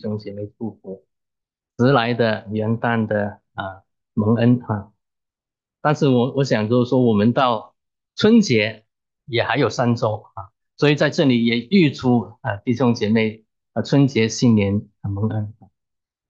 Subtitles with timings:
[0.00, 1.04] 兄姐妹祝福，
[1.76, 3.82] 迟来的元旦的啊
[4.14, 4.92] 蒙恩哈。
[5.80, 7.74] 但是我我想就是说，我们到
[8.16, 8.84] 春节
[9.26, 13.44] 也还有三周啊，所以在这里也预祝啊弟兄姐妹
[13.74, 15.54] 啊春节新年啊蒙恩。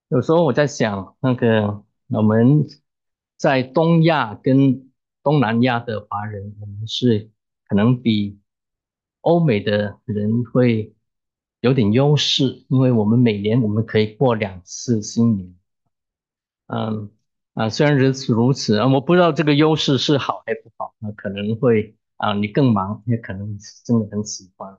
[0.09, 2.67] 有时候我在想，那个我们
[3.37, 4.91] 在东亚跟
[5.23, 7.31] 东南亚的华人，我们是
[7.67, 8.39] 可能比
[9.21, 10.93] 欧美的人会。
[11.61, 15.55] 有点优势，因为我们每年我们可以过两次新年。
[16.67, 17.09] 嗯
[17.53, 20.95] 啊，虽然如此如此啊，我不知道这个优势是好还是不好。
[20.99, 24.77] 那可能会啊，你更忙，也可能真的很喜欢。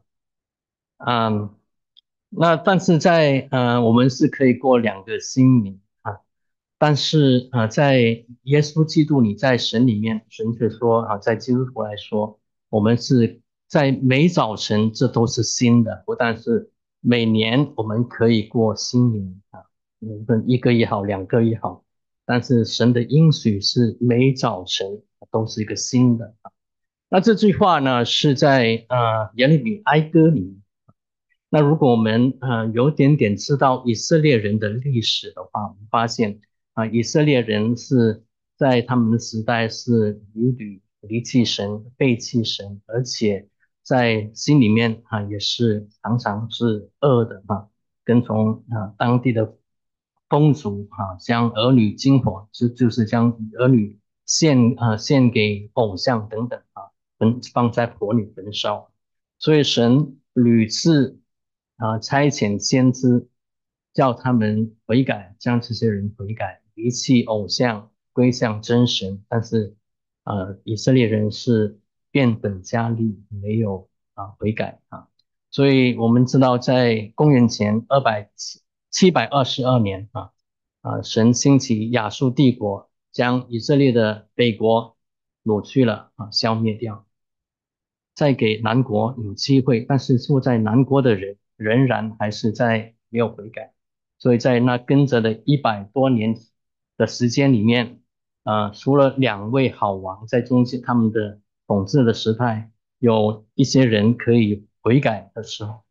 [0.97, 1.55] 嗯，
[2.31, 6.21] 那但是在呃，我们是可以过两个新年啊，
[6.79, 13.42] 但是啊，在耶稣基督你，在神里面，神却说啊，在基督徒来说，我们是
[13.73, 16.69] 在每早晨，这都是新的，不但是。
[17.05, 19.65] 每年我们可以过新年啊，
[19.99, 21.85] 无论一个也好，两个也好，
[22.25, 26.37] 但是神的应许是每早晨都是一个新的。
[27.09, 30.61] 那这句话呢是在呃耶利米哀歌里。
[31.49, 36.39] 那如果我们呃有点点知道以色列人的历史的话，我们发现
[36.75, 38.23] 啊，以色列人是
[38.57, 43.49] 在他们的时代是屡屡离弃神、背弃神，而且。
[43.83, 47.67] 在心里面啊，也是常常是恶的啊，
[48.05, 49.57] 跟从啊当地的
[50.29, 58.93] 风俗啊，将儿女金火，就就是将儿女献啊献给偶像等等啊，焚放在火里焚烧。
[59.39, 61.21] 所以神屡次
[61.77, 63.29] 啊差遣先知，
[63.93, 69.25] 叫他们悔改，将这些人悔改，离弃偶像，归向真神。
[69.29, 69.75] 但是
[70.23, 71.81] 啊，以色列人是。
[72.13, 75.09] 变本加厉，没有啊悔改啊，
[75.51, 78.61] 所以我们知道，在公元前二百七
[78.91, 80.31] 七百二十二年啊
[80.83, 84.99] 啊，神兴起亚述帝国，将以色列的北国
[85.43, 87.07] 掳去了啊，消灭掉，
[88.15, 93.73] 再给南国有机会，但是住在南国的人仍然还是在没有悔改，
[94.19, 96.37] 所以在那跟着的一百多年
[96.99, 98.03] 的时间里面
[98.43, 101.41] 啊，除了两位好王在中间，他们的。
[101.67, 105.85] 统治的时代，有一些人可以悔改的时候，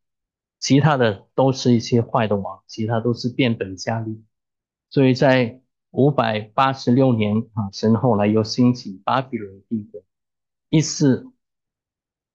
[0.59, 4.24] 其他的都是一些坏的王，其他都是变本加厉。
[4.90, 10.04] 所以在五百八十六年啊，神后来又兴起巴比伦帝国，
[10.70, 11.26] 一次、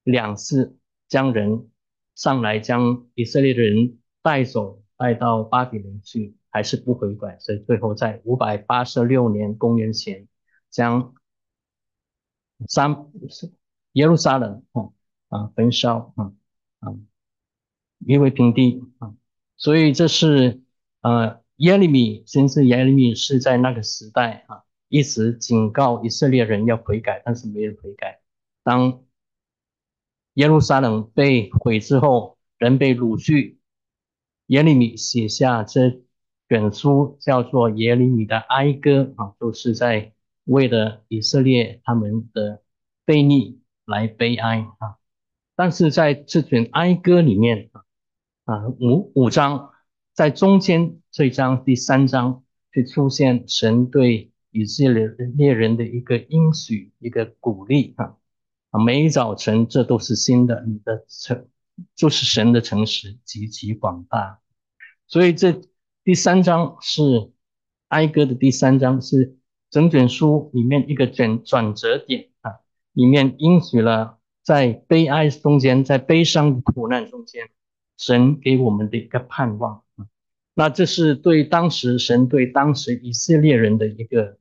[0.02, 0.76] 两次
[1.06, 1.68] 将人
[2.14, 10.26] 上来将以色列的人带走，带到巴比伦去，还是不悔改，所以最后在五百八十六年公元前
[10.70, 11.12] 将。
[12.68, 13.06] 三
[13.92, 14.88] 耶路撒冷啊
[15.28, 16.32] 啊焚烧啊
[16.80, 16.94] 啊
[17.98, 19.14] 夷为平地啊，
[19.56, 20.62] 所以这是
[21.02, 28.20] 呃耶利米先知耶利米是在那个时代啊，一直警告以色列人要悔改，但是没人悔改。
[28.62, 29.02] 当
[30.34, 33.60] 耶路撒冷被毁之后，人被掳去，
[34.46, 36.02] 耶利米写下这
[36.48, 40.14] 卷书，叫做耶利米的哀歌啊，都是在。
[40.46, 42.62] 为了以色列他们的
[43.04, 44.96] 背逆来悲哀啊！
[45.56, 47.84] 但是在这卷哀歌里面啊
[48.44, 49.72] 啊五五章
[50.14, 58.16] 在中间这一章第三章就出现神对以色列人的一个应许一个鼓励啊
[58.70, 61.48] 啊每一早晨这都是新的你的诚
[61.96, 64.38] 就是神的诚实极其广大，
[65.08, 65.60] 所以这
[66.04, 67.32] 第三章是
[67.88, 69.36] 哀歌的第三章是。
[69.76, 72.60] 整卷书里面一个转转折点啊，
[72.94, 77.50] 里面应许了在悲哀中间，在悲伤苦难中间，
[77.98, 80.06] 神给我们的一个盼望啊。
[80.54, 84.38] 那这是对当时神对当时以色列人的一个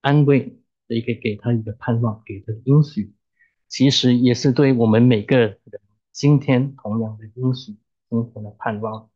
[0.00, 0.56] 安慰
[0.88, 3.12] 的一个给他一个盼望，给的应许，
[3.68, 5.58] 其实也是对我们每个人
[6.10, 7.76] 今天同样的应许，
[8.08, 9.10] 今天的盼望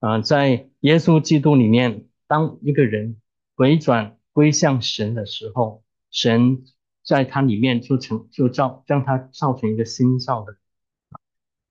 [0.00, 0.20] 啊。
[0.20, 3.16] 在耶稣基督里面，当一个人
[3.56, 4.18] 回转。
[4.32, 6.64] 归向神的时候，神
[7.02, 10.56] 在他里面就成就造，将他造成一个新造的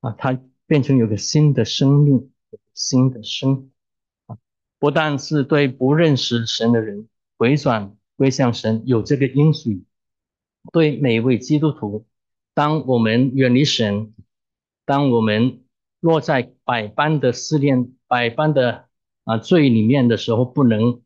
[0.02, 2.32] 啊，他变成有个新的生命，
[2.74, 3.72] 新的生
[4.26, 4.38] 啊，
[4.78, 7.08] 不但是对不认识神的人
[7.38, 9.86] 回转归向神有这个因许，
[10.74, 12.06] 对每一位基督徒，
[12.54, 14.14] 当我们远离神，
[14.86, 15.64] 当我们
[16.02, 18.90] 落在百般的思念、百般的
[19.24, 21.02] 啊罪里面的时候，不能。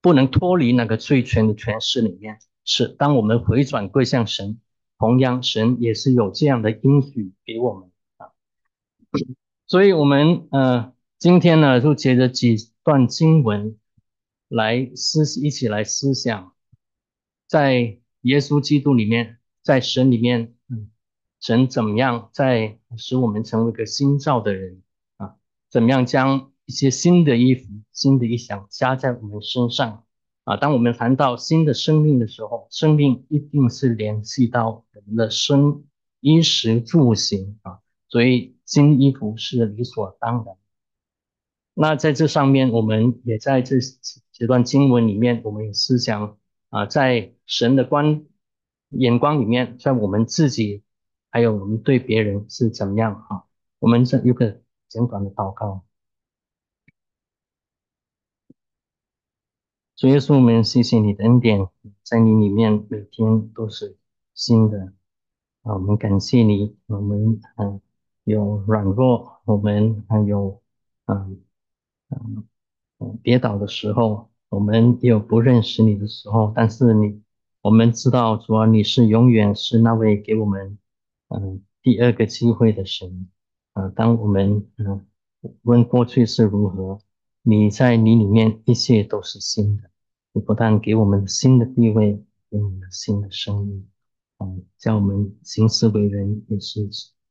[0.00, 4.60] 不能脱离那个最全的诠释里面，是当我们回转归向神，
[4.98, 8.28] 同样神也是有这样的应许给我们啊。
[9.66, 13.76] 所以，我们呃今天呢，就接着几段经文
[14.48, 16.54] 来思，一起来思想，
[17.46, 20.54] 在耶稣基督里面，在神里面，
[21.40, 24.82] 神怎么样在使我们成为一个新造的人
[25.16, 25.36] 啊？
[25.70, 30.04] 怎么样将一些新的衣服、新的意象加在我们身上
[30.44, 30.58] 啊？
[30.58, 35.84] 当我们谈到新的生命的时候，生命一定是联系到人的生
[36.20, 37.78] 衣食住行啊，
[38.10, 40.56] 所以新衣服是理所当然。
[41.72, 43.76] 那在这上面，我们也在这
[44.30, 46.36] 这段经文里面，我们也思想
[46.68, 48.26] 啊，在神的观
[48.90, 50.82] 眼光里面，在我们自己，
[51.30, 53.44] 还有我们对别人是怎么样啊？
[53.78, 55.87] 我们这有个简短的祷告。
[59.98, 61.68] 主耶稣，我们谢谢你的恩典，
[62.04, 63.96] 在你里面每天都是
[64.32, 64.92] 新的
[65.62, 65.74] 啊！
[65.74, 67.80] 我们感谢你，我们嗯
[68.22, 70.62] 有软弱，我们还有
[71.06, 71.40] 嗯。
[72.10, 77.20] 嗯，跌倒的时候，我们也有不认识你的时候，但是你，
[77.60, 80.78] 我们知道主啊，你是永远是那位给我们
[81.26, 83.28] 嗯第二个机会的神
[83.72, 83.88] 啊。
[83.88, 85.04] 当我们嗯
[85.62, 87.00] 问过去是如何，
[87.42, 89.90] 你在你里面一切都是新的，
[90.32, 93.88] 你不但给我们新的地位，给我们新的生命，
[94.38, 96.88] 嗯，叫我们行事为人也是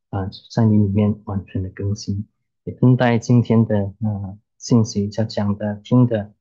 [0.09, 2.27] 啊，在你里面完全的更新，
[2.63, 4.39] 也等待今天的嗯。
[4.59, 6.33] 信息叫讲的、听的，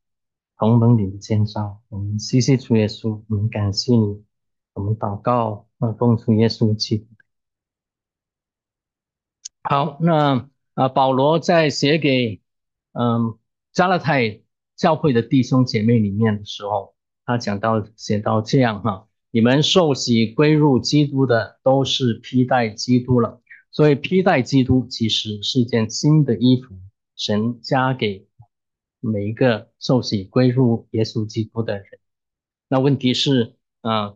[0.57, 1.83] 同门里的建造。
[1.91, 4.25] 我们谢谢主耶稣，我们感谢你，
[4.73, 7.07] 我们祷告，奉主耶稣基督。
[9.63, 12.41] 好，那啊，保罗在写给
[12.93, 13.39] 嗯
[13.77, 14.41] 加勒泰
[14.75, 16.95] 教会的弟兄姐妹里面的时候，
[17.27, 23.43] 他讲到写到这样哈：你们受洗归入基督的，都是披戴基督了。
[23.71, 26.75] 所以披戴基督其实是一件新的衣服。
[27.17, 28.27] 神加给
[29.01, 31.85] 每一个受洗归入耶稣基督的人。
[32.69, 34.15] 那问题是，啊，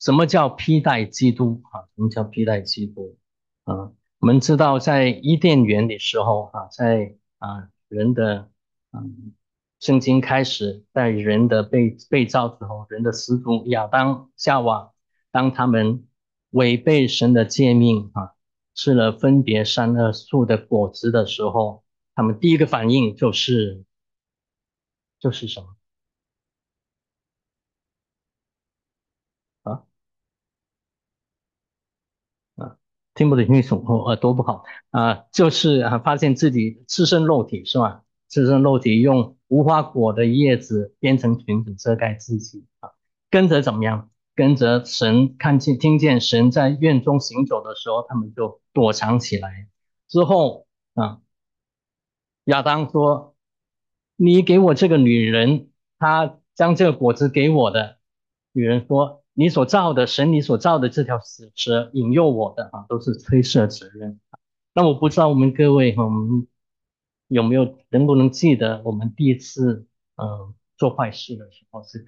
[0.00, 1.62] 什么叫披戴基督？
[1.70, 3.16] 啊，什么叫披戴基督？
[3.62, 8.50] 啊，我们知道在伊甸园的时候，啊，在啊人的，
[8.92, 9.34] 嗯，
[9.78, 14.92] 圣经开始在人的被被造之后，人的始祖亚当夏娃，
[15.30, 16.06] 当他们
[16.50, 18.34] 违背神的诫命，啊，
[18.74, 21.84] 吃了分别善恶树的果子的时候。
[22.12, 23.82] 他们第一个反应就是，
[25.18, 25.76] 就是什么？
[29.62, 29.84] 啊
[32.56, 32.76] 啊，
[33.14, 38.04] 听不懂清楚，耳朵不好啊，就是啊，发现自己赤身肉体是吧？
[38.30, 42.92] 赤身肉体用无花果的叶子编成裙子遮盖自己啊，
[43.30, 44.08] 跟着怎么样？
[44.34, 49.68] 跟着神看见、听见神在院中行走的时候，他们就躲藏起来。
[50.08, 51.20] 之后啊。
[52.44, 53.36] 亚当说
[54.16, 55.68] ：“你给我这个女人，
[55.98, 57.98] 她将这个果子给我的。”
[58.52, 64.18] 女人说：“你所造的神，你所造的这条死蛇引诱我的啊，都是推卸责任。”
[64.74, 66.48] 那我不知道我们各位，我们
[67.30, 69.86] 有没有能不能记得我们第一次
[70.16, 72.04] 嗯做坏事的时候是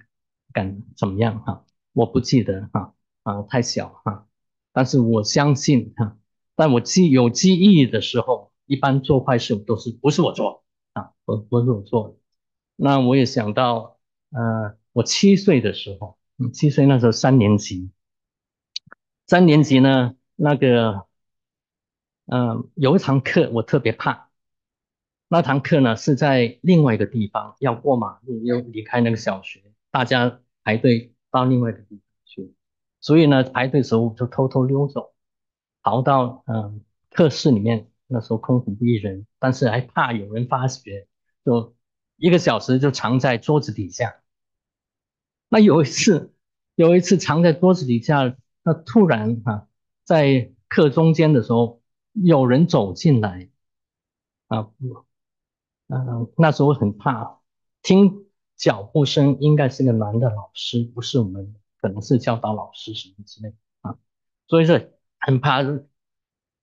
[0.51, 1.65] 感怎么样哈？
[1.93, 2.93] 我不记得哈
[3.23, 4.27] 啊，太小哈。
[4.71, 6.17] 但是我相信哈，
[6.55, 8.51] 但我记有记忆的时候。
[8.65, 11.11] 一般做坏事都是不是我做啊？
[11.25, 12.17] 不不是我做。
[12.77, 13.99] 那我也想到，
[14.31, 16.17] 呃，我七岁的时候，
[16.53, 17.91] 七岁那时候三年级，
[19.27, 21.05] 三年级呢，那个，
[22.27, 24.29] 嗯，有一堂课我特别怕。
[25.33, 32.53] 那堂课呢是在另外一个地方，要过马路，要离开那个小学，大家排队到另外一个地方去。
[33.01, 35.11] 所以呢，排队时候就偷偷溜走，
[35.81, 37.89] 逃到嗯课室里面。
[38.05, 41.07] 那时候空无一人，但是还怕有人发觉，
[41.43, 41.75] 就
[42.17, 44.17] 一个小时就藏在桌子底下。
[45.49, 46.31] 那有一次，
[46.75, 49.67] 有一次藏在桌子底下，那突然啊，
[50.03, 53.49] 在课中间的时候，有人走进来，
[54.45, 54.69] 啊，
[55.87, 57.39] 嗯，那时候很怕，
[57.81, 58.25] 听
[58.55, 63.97] 脚步声，应该是个男的老师，不是我们，可能是教导老师什么之类啊，
[64.47, 65.61] 所以是很怕。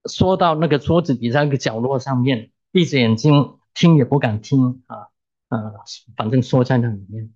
[0.08, 5.08] 说到那个桌子底下一个角落上面，闭着眼睛听也不敢听啊，
[5.50, 5.74] 呃，
[6.16, 7.34] 反正缩在那里面。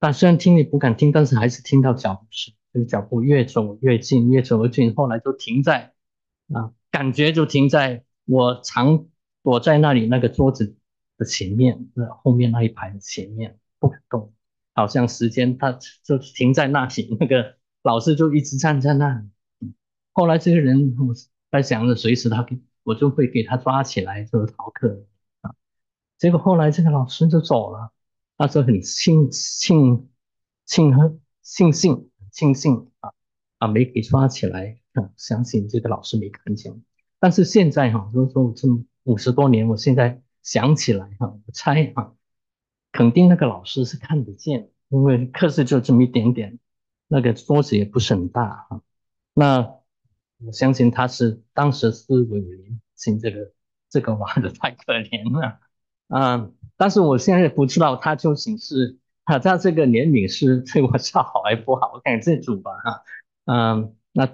[0.00, 5.92] 但虽然听也不敢听，但是还是听到脚步声，这个脚步越走越近，越走越近，后来就停在
[6.52, 9.06] 啊，感觉就停在我常
[9.44, 10.76] 躲在那里那个桌子
[11.24, 14.32] 前面，那后面那一排的前面不敢动，
[14.74, 19.24] 好像时间它就停在那里，那个老师就一直站在那
[19.60, 19.72] 里。
[20.12, 21.14] 后来这个人我。
[21.52, 25.04] 在想着随时他给我就会给他抓起来，就逃课
[25.42, 25.54] 啊。
[26.16, 27.92] 结果后来这个老师就走了，
[28.38, 30.08] 他说很庆庆
[30.64, 33.12] 庆贺庆幸庆幸啊
[33.58, 36.82] 啊没给抓起来啊，相信这个老师没看见。
[37.20, 38.66] 但是现在哈，就是说这
[39.02, 42.14] 五十多年，我现在想起来哈，我猜哈，
[42.90, 46.58] 肯定那个老师是看得见，因为课室就这么一点点，
[47.08, 48.82] 那个桌子也不是很大哈。
[49.34, 49.74] 那
[50.44, 53.52] 我相信他是当时是为年轻这个
[53.88, 55.60] 这个娃的太可怜了。
[56.08, 63.02] 嗯，但是我现在不知道他究竟是他在这个年龄是对我是好还是不好，我看这组吧哈，
[63.46, 64.28] 嗯，那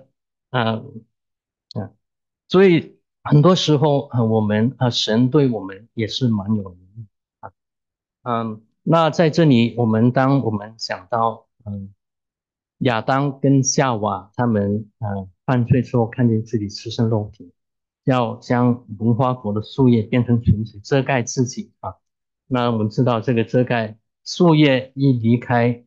[0.50, 1.05] 嗯
[1.77, 1.95] 嗯，
[2.49, 6.77] 所以很多时候啊，我们啊神对我们也是蛮有
[7.41, 7.51] 啊，
[8.23, 11.95] 嗯，那在这里我们当我们想到嗯
[12.79, 17.53] 亚当跟夏娃他们嗯犯罪之后看见自己赤身肉体。
[18.05, 21.97] 要将无花果的树叶变成裙子遮盖自己啊，
[22.47, 25.85] 那我们知道这个遮盖树叶一离开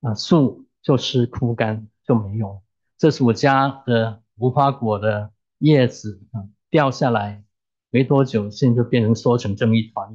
[0.00, 2.62] 啊，树就是枯干就没有。
[2.96, 5.33] 这是我家的无花果的
[5.64, 7.42] 叶子啊，掉下来
[7.90, 10.14] 没多久，现在就变成缩成这么一团，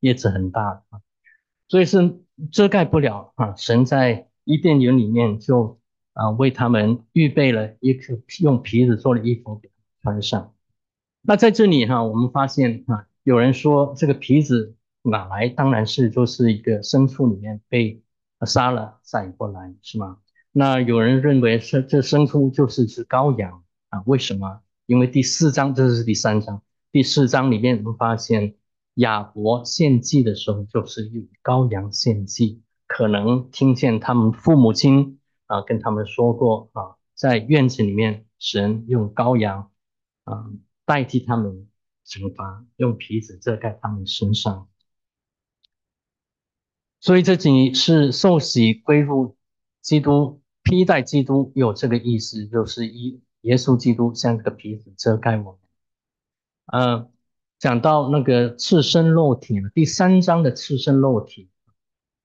[0.00, 1.00] 叶子很大啊，
[1.68, 2.20] 所以是
[2.52, 3.54] 遮盖不了啊。
[3.56, 5.80] 神在伊甸园里面就
[6.12, 9.60] 啊为他们预备了一个用皮子做的衣服。
[10.02, 10.52] 穿上，
[11.22, 15.48] 那在这里哈，我们发现啊，有人说这个皮子哪来？
[15.48, 18.02] 当然是就是一个牲畜里面被
[18.44, 20.18] 杀了宰过来，是吗？
[20.52, 24.02] 那有人认为是这牲畜就是只羔羊啊？
[24.04, 24.60] 为什么？
[24.86, 28.56] 因为第四章，这是第三章，第四章里面我们发现
[28.94, 39.70] 亚伯献祭的时候就是用羔羊献祭，可能听见他们父母亲啊跟他们说过啊，在院子里面神用羔羊。
[40.24, 40.50] 啊，
[40.86, 41.68] 代替他们
[42.06, 44.70] 惩罚，用皮子遮盖他们身上。
[46.98, 49.36] 所以这里是受洗归入
[49.82, 55.60] 基督，披戴基督，有这个意思，就是一耶稣基督像个皮子遮盖我们。
[56.66, 57.10] 嗯，
[57.58, 61.48] 讲到那个赤身肉体第三章的赤身肉体，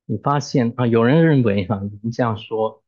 [0.06, 2.84] 你发现啊，有人认为哈，有人这样说，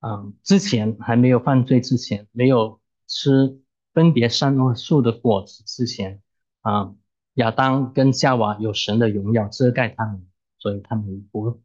[0.00, 3.60] 啊，之前还没有犯罪之前，没有吃。
[3.94, 6.20] 分别善恶树的果子之前，
[6.62, 6.92] 啊，
[7.34, 10.26] 亚当跟夏娃有神的荣耀遮盖他们，
[10.58, 11.62] 所以他们不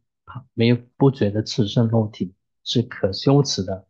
[0.54, 3.88] 没有不觉得赤身肉体是可羞耻的。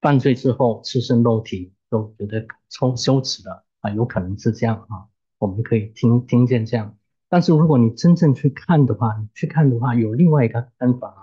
[0.00, 5.06] 犯罪之后，赤身肉体都觉得羞羞耻的啊，有可能是这样啊。
[5.38, 6.96] 我们可以听听见这样，
[7.28, 11.20] 但是如果你真正去看的话，你去看的话，有另外一个看法啊，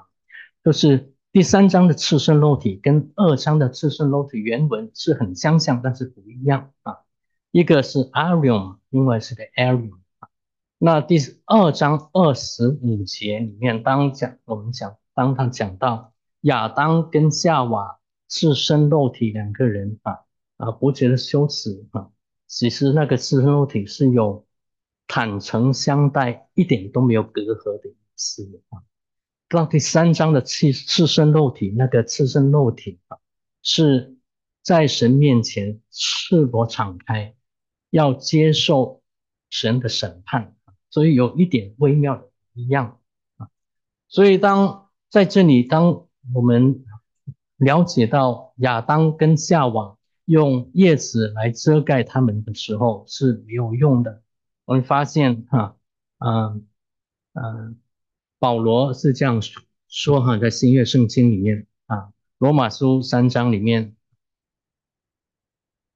[0.64, 1.12] 就是。
[1.36, 7.00] 第三章的赤身肉体跟二章的赤身肉体原文是很相像，但是不一样啊。
[7.52, 10.00] 一个是 Arium，另外是个 Arium。
[10.78, 20.20] 那第二章二十五节里面，当讲我们讲，当他讲到亚当跟夏娃赤身肉体两个人啊
[20.58, 22.10] 啊，不觉得羞耻啊。
[22.48, 24.46] 其实那个赤身肉体是有
[25.08, 28.84] 坦诚相待，一点都没有隔阂的意思啊。
[29.48, 33.18] 到第三章的赤赤身肉体，那个赤身肉体啊，
[33.62, 34.18] 是
[34.64, 37.36] 在神面前赤裸敞开，
[37.92, 39.04] 要接受
[39.50, 40.56] 神的审判，
[40.90, 43.00] 所以有一点微妙的一样
[43.38, 43.50] 啊。
[44.08, 46.84] 所以当在这里，当我们
[47.58, 54.22] 了解到亚当跟夏娃用叶子来遮盖他们的时候是没有用的，
[54.66, 55.78] 我们发现哈，
[56.20, 56.68] 嗯
[57.34, 57.80] 嗯。
[58.38, 59.42] 保罗是这样
[59.88, 63.96] 说哈，在新约圣经里面啊，罗马书三章里面，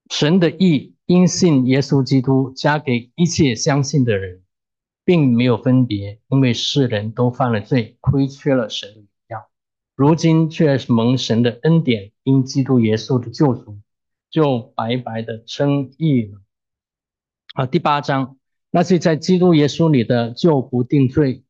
[0.09, 4.41] 神的意因信耶稣基督加给一切相信的人，
[5.03, 9.08] 并没有分别，因为世人都犯了罪，亏缺了神，
[9.99, 13.79] 如今却是蒙神的恩典，因基督耶稣的救赎，
[14.29, 16.39] 就白白的称义了。
[17.53, 18.37] 啊，第八章，
[18.71, 21.43] 那些在基督耶稣里的，就不定罪。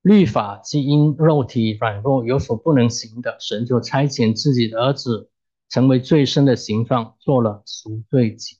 [0.00, 5.28] 律法基因肉体软弱有所不能行的，神就差遣自己的儿子
[5.68, 8.58] 成为最深的形状，做了赎罪祭。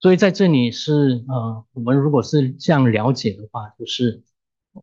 [0.00, 4.22] 所以在这里是呃，我们如果是这样了解的话，就是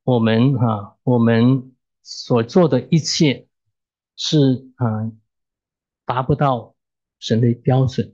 [0.03, 1.72] 我们哈，我们
[2.03, 3.47] 所做的一切
[4.15, 5.19] 是嗯
[6.05, 6.75] 达不到
[7.17, 8.13] 神的标准，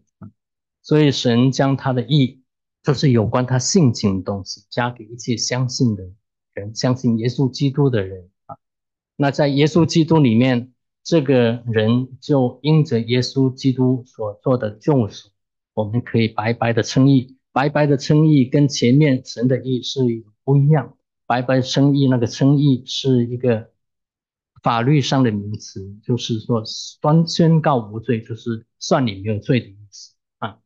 [0.82, 2.42] 所以神将他的意，
[2.84, 6.04] 就是有关他性情的东西，加给一切相信的。
[6.54, 8.58] 人相信耶稣基督的人啊，
[9.16, 15.30] 那在耶稣基督里面，这个人就因着耶稣基督所做的救赎，
[15.74, 20.02] 我们可以白白的称义，白白的称义跟前面神的义是
[20.44, 20.98] 不一样。
[21.26, 23.72] 白白称义那个称义是一个
[24.62, 30.58] 法律上的名词，就是说宣宣告无罪，就是算你没有罪的意思啊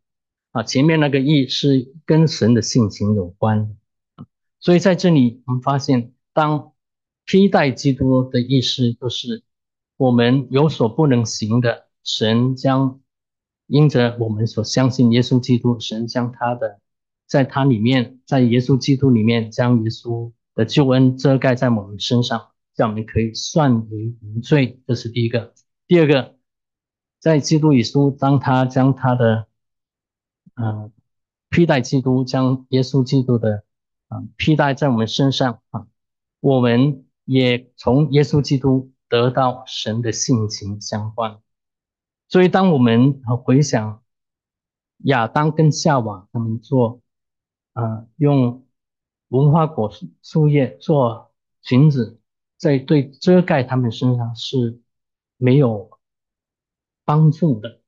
[0.52, 0.64] 啊。
[0.64, 3.76] 前面那个义是跟神的性情有关，
[4.60, 6.74] 所以在这里我们发现，当
[7.26, 9.44] 披戴基督的意思，就是
[9.98, 13.02] 我们有所不能行的，神将
[13.68, 16.80] 因着我们所相信耶稣基督，神将他的
[17.28, 20.32] 在他里面，在耶稣基督里面将耶稣。
[20.56, 24.82] 的救恩遮盖在我们身上，这样我们可以算为无罪。
[24.88, 25.54] 这是第一个。
[25.88, 26.36] 第二个，
[27.20, 29.48] 在基督耶稣，当他将他的，
[30.56, 30.92] 嗯，
[31.50, 33.64] 披戴基督，将耶稣基督的，
[34.10, 35.88] 嗯，披戴在我们身上啊，
[36.40, 41.40] 我们也从耶稣基督得到神的性情相关。
[42.28, 44.02] 所以，当我们回想
[45.06, 47.02] 亚当跟夏娃他们做，
[47.74, 48.62] 啊，用。
[49.30, 51.32] 无花果树树叶做
[51.64, 52.20] 裙子，
[52.64, 54.80] 在对遮盖他们身上是
[55.36, 56.00] 没有
[57.04, 57.82] 帮助的，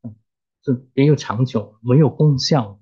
[0.66, 2.78] 是没有长久、没有功效。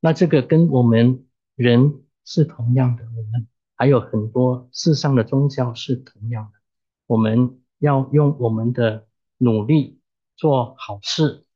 [0.00, 6.58] 那这个跟我们人是同样的，我们还有很多世上的宗教是同样的。
[7.06, 9.06] 我们要用我们的
[9.38, 9.98] 努力
[10.36, 11.46] 做好事，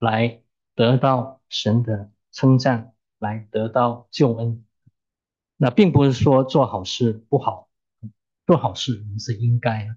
[0.00, 0.42] 来
[0.74, 4.64] 得到神的称赞，来得到救恩。
[5.56, 7.68] 那并不是说做好事不好，
[8.46, 9.96] 做好事我们是应该的，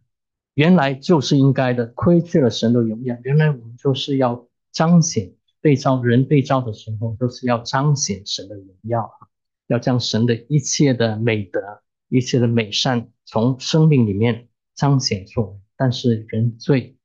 [0.54, 1.86] 原来就是应该的。
[1.88, 9.28] 亏去了神的荣耀，原来我们就是要彰显被造人被造的时候，都是要彰显神的荣耀啊，
[9.68, 11.60] 要将神的一切的美德、
[12.10, 15.48] 一切的美善从生命里面彰显出来。
[15.78, 16.98] 但是人罪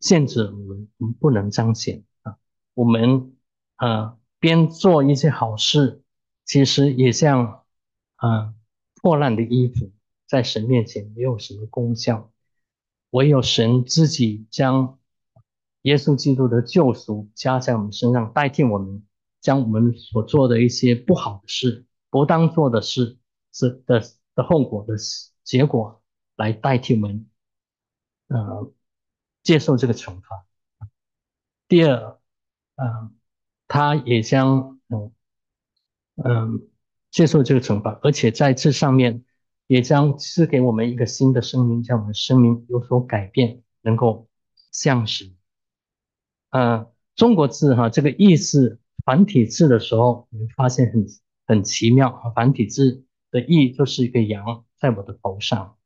[0.00, 2.36] 限制我们，我们不能彰显啊。
[2.74, 3.34] 我们
[3.76, 6.00] 呃边做一些好事。
[6.44, 7.62] 其实也像，
[8.16, 8.52] 啊，
[9.00, 9.92] 破烂的衣服，
[10.32, 12.32] 在神面前没有什么功效，
[13.10, 14.98] 唯有神自己将
[15.82, 19.06] 耶稣基督的救赎加在我们身上，代替我们
[19.42, 23.18] 将我们所做的一些不好的事、不当做的事
[23.52, 24.02] 是的
[24.34, 24.94] 的后果的
[25.44, 26.02] 结果
[26.36, 27.28] 来代替我们，
[28.28, 28.72] 呃，
[29.42, 30.46] 接受这个惩罚。
[31.68, 32.18] 第二，
[32.76, 33.14] 嗯，
[33.68, 35.12] 他也将，嗯。
[36.24, 36.68] 嗯，
[37.10, 39.24] 接受这个惩罚，而且在这上面
[39.72, 44.28] 也将赐给我们一个新的生命，将我们的生命有所改变，能够
[44.70, 45.32] 向实。
[46.50, 51.06] 呃，中国字哈，这个意思繁体字的时候，你会发现很
[51.46, 52.28] 很奇妙啊。
[52.36, 55.76] 繁体字的义就是一个羊在我的头上，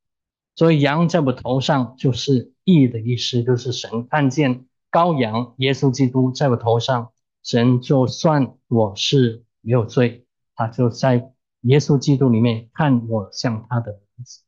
[0.56, 9.44] 所以羊在我头上就是义的意思，就是神看见羔羊耶稣基督在我头上，神就算我是。
[9.62, 11.32] 没有罪，他就在
[11.66, 14.42] 耶稣基督里面看我像他的儿子。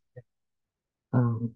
[1.11, 1.55] 嗯，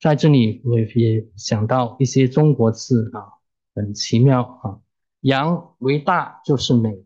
[0.00, 3.40] 在这里我也想到一些中国字啊，
[3.74, 4.80] 很奇妙啊。
[5.20, 7.04] 羊为大就是美，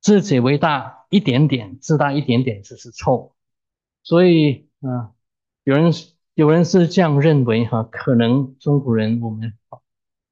[0.00, 3.34] 自己为大一点点，自大一点点就是臭。
[4.02, 5.12] 所以啊，
[5.64, 5.92] 有人
[6.34, 9.52] 有人是这样认为哈，可能中国人我们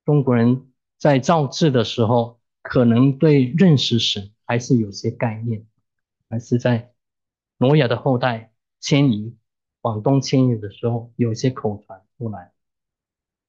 [0.04, 2.40] 中国人在造字的时候。
[2.66, 5.66] 可能对认识神还是有些概念，
[6.34, 6.92] 还是在
[7.58, 9.36] 挪亚的后代迁移
[9.82, 12.50] 往东迁移的时候有些口传出来，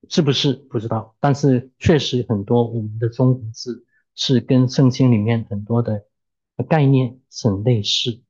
[0.08, 1.15] 是不是不知道？
[1.19, 6.06] 但是确实很多我们的中国字是跟圣经里面很多的
[6.69, 8.21] 概念很类似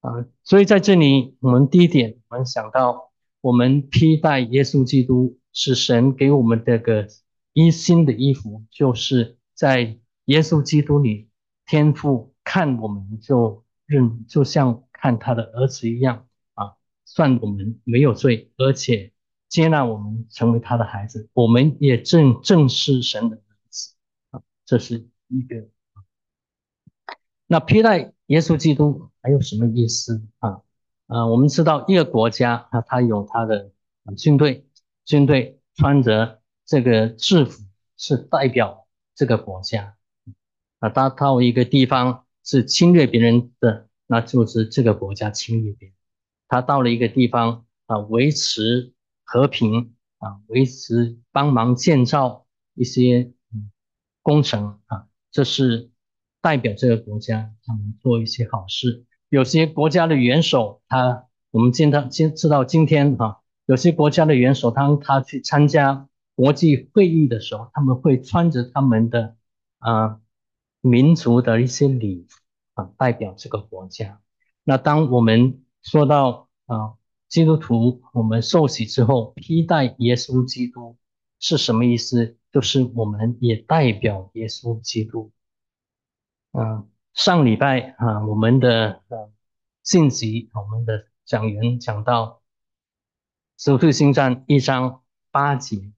[0.00, 7.06] 啊，所以在这里我们第一点，我们想到我们披戴耶稣基督是神给我们这个
[7.52, 9.36] 一新的衣服，就是。
[9.52, 11.28] 在耶稣基督里，
[11.66, 19.12] 天赋看我们就认，就像看他的儿子一样啊，算我们没有罪，而且
[19.48, 23.94] 接纳我们成为他的孩子，我们也正正是神的儿子
[24.30, 25.68] 啊，这是一个。
[27.46, 30.62] 那披戴耶稣基督还有什么意思啊？
[31.06, 33.70] 啊，我们知道一个国家啊，它有它的
[34.16, 34.66] 军队，
[35.04, 37.62] 军队穿着这个制服
[37.96, 38.88] 是代表。
[39.14, 39.96] 这个国家
[40.78, 45.96] 啊，他到一个地方是侵略别人的，那就是这个国家侵略别人。
[46.48, 48.92] 他到了一个地方啊，维持
[49.24, 53.32] 和平啊，维持帮忙建造一些
[54.22, 55.90] 工程啊，这是
[56.40, 59.04] 代表这个国家他们做一些好事。
[59.28, 66.06] 有些国家的元首，他我们见到今知道今天啊，有些国家的元首，当他去参加。
[66.36, 69.36] 国际会议的时候，他们会穿着他们的
[69.78, 70.20] 啊
[70.80, 72.26] 民族的一些礼
[72.74, 74.20] 啊，代表这个国家。
[74.64, 76.94] 那当我们说到啊，
[77.28, 80.96] 基督徒我们受洗之后披戴耶稣基督
[81.38, 82.36] 是什么意思？
[82.52, 85.30] 就是我们也代表耶稣基督。
[86.52, 89.30] 嗯，上礼拜啊，我们的呃
[89.84, 92.42] 信息，我们的讲员讲到
[93.62, 95.92] 《使徒行传》一章八节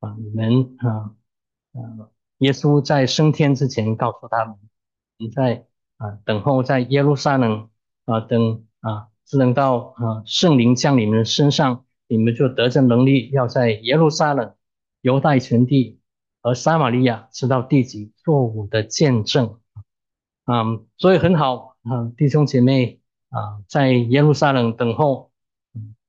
[0.00, 1.14] 啊，你们啊，
[1.72, 2.10] 呃，
[2.42, 4.56] 耶稣在升天之前告诉他们，
[5.16, 5.64] 你在
[5.96, 7.68] 啊等候在耶路撒冷
[8.04, 14.54] 啊等啊，只能到啊圣灵降临你们身上，你们就得着能力，要在耶路撒冷、
[15.02, 16.00] 犹太全地
[16.40, 19.60] 和撒玛利亚直到地极做我的见证。
[20.46, 25.30] 嗯，所以很好啊，弟兄姐妹啊，在耶路撒冷等候，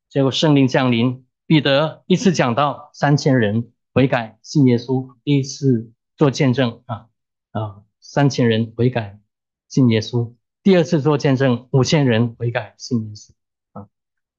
[0.09, 7.09] 结果圣灵降临，彼得一次讲到三千人悔改信耶稣，第一次做见证啊
[7.51, 9.19] 啊，三千人悔改
[9.67, 13.31] 信耶稣，第二次做见证五千人悔改信耶稣
[13.71, 13.87] 啊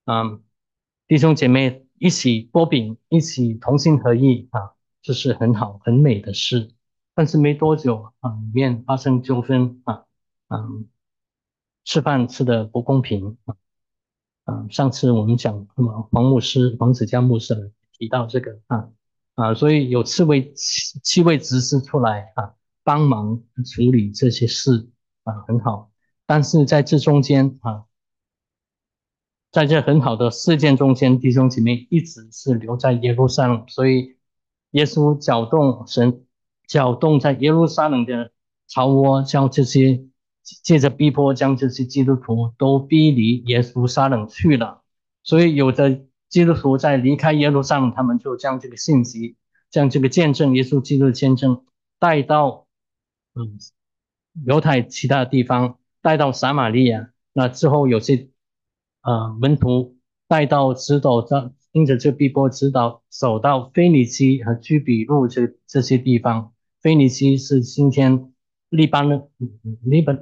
[0.05, 0.41] 啊，
[1.07, 6.71] 弟兄姐妹一起剥饼，一起同心合意啊，这是很好很美的事。
[7.17, 10.05] 但是没多久啊，里面发生纠纷啊，
[10.49, 10.89] 嗯，
[11.85, 13.57] 吃饭吃的不公平啊，
[14.45, 18.91] 啊，上次我们讲什么黄牧师、黄子佳牧师提到这个啊
[19.35, 24.89] 啊，所以有七位七七位执事出来啊，帮忙处理这些事
[25.25, 25.91] 啊，很好。
[26.27, 27.85] 但是在这中间啊，
[29.51, 34.17] 在这很好的事件中间，弟兄姐妹一直是留在耶路撒冷，所以
[34.71, 36.21] 耶稣搅动神。
[36.67, 38.33] 搅动在耶路撒冷的
[38.67, 40.03] 巢窝，将这些
[40.43, 44.83] 借着逼迫，将这些基督徒都逼离耶路撒冷去了。
[45.23, 49.37] 所以，有的基督徒在离开耶路撒冷，他们就将这个信息，
[49.71, 51.65] 将这个见证耶稣基督的见证
[52.01, 52.67] 带到
[53.35, 53.57] 嗯
[54.45, 57.13] 犹太其他的地方，带到撒玛利亚。
[57.33, 58.31] 那之后，有些
[59.03, 66.53] 啊门徒带到指导这因着这逼迫指导走到腓尼基和居比路这这些地方。
[66.83, 68.33] 腓尼基是今天
[68.71, 69.23] 黎巴嫩、
[69.85, 70.13] 黎巴、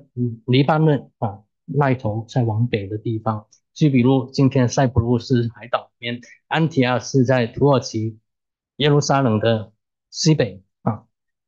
[0.44, 3.46] 黎巴嫩啊那头在往北的地方。
[3.74, 8.18] 就比如今天塞浦路斯海岛里面，安提亚是在土耳其
[8.76, 9.72] 耶路撒冷的
[10.10, 11.04] 西北啊。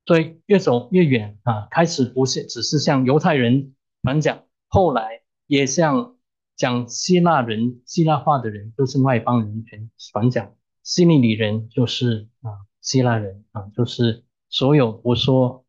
[0.07, 6.17] 所以越走越远啊，开始不是只是向犹太人传讲，后来也向
[6.57, 10.55] 讲希腊人、希腊话的人，就是外邦人全传讲。
[10.83, 14.25] 希利里人就是啊，希腊人啊，就是。
[14.51, 15.65] 所有我说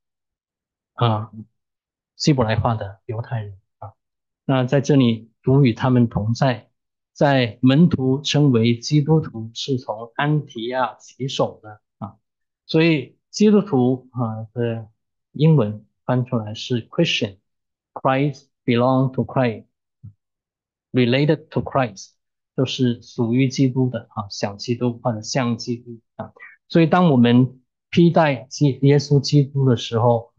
[0.94, 1.32] 啊，
[2.15, 3.94] 希伯来话的犹太人啊，
[4.46, 6.71] 那在这里主与他们同在，
[7.13, 12.15] 在门徒称为基督徒是从安提亚起手的啊，
[12.65, 14.88] 所以基督徒啊的
[15.34, 22.13] 英文翻出来是 Christian，Christ belong to Christ，related to Christ，
[22.58, 26.34] 就是属于基督的啊，小基督或者像基督啊，
[26.69, 30.34] 所以当我们披戴基耶稣基督的时候，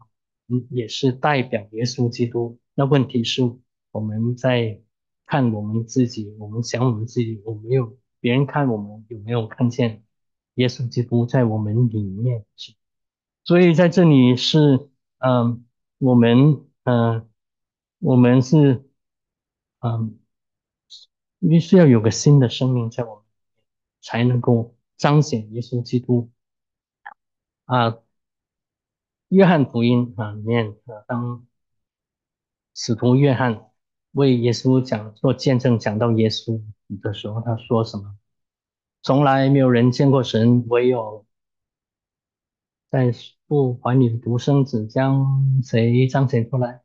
[0.49, 2.59] 嗯，也是代表耶稣基督。
[2.75, 3.41] 那问题是，
[3.91, 4.81] 我们在
[5.27, 10.03] 看我们自己，我们想我们自己，我没有别人看我们有没有看见
[10.55, 12.45] 耶稣基督在我们里面？
[13.43, 15.65] 所以在这里是，嗯，
[15.99, 17.29] 我们，嗯，
[17.99, 18.89] 我们是，
[19.79, 20.17] 嗯，
[21.39, 23.63] 必须要有个新的生命在我们里面
[24.01, 26.31] 才能够彰显耶稣基督。
[27.65, 27.97] 啊，
[29.27, 31.45] 约翰福音啊里面啊，当
[32.73, 33.69] 使徒约翰
[34.11, 36.61] 为耶稣讲做见证，讲到耶稣
[37.01, 38.15] 的时候，他说什么？
[39.03, 41.25] 从来没有人见过神，唯有
[42.89, 43.13] 在
[43.47, 46.81] 父怀里的独生子将谁彰显出来？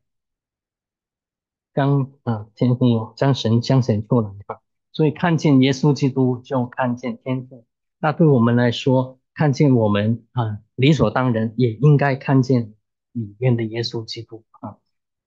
[1.73, 4.59] 将啊天父将神彰显出来啊！
[4.91, 7.65] 所以看见耶稣基督，就看见天父。
[7.97, 12.75] 那对我们来说，看见我们啊，理所当然也应该看见
[13.11, 14.77] 里面的耶稣基督啊，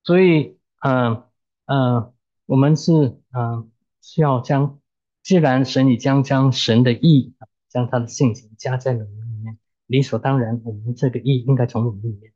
[0.05, 1.25] 所以嗯
[1.67, 2.13] 嗯，
[2.47, 4.79] 我们是嗯需要将，
[5.23, 7.35] 既然神已将将神的意
[7.69, 12.33] 将他的性情加在我们里面，理所当然，我们这个意应该从我们里面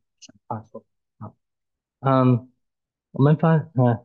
[0.46, 0.84] 发出
[1.18, 1.32] 啊，
[2.00, 2.50] 嗯，
[3.12, 4.04] 我们发嗯，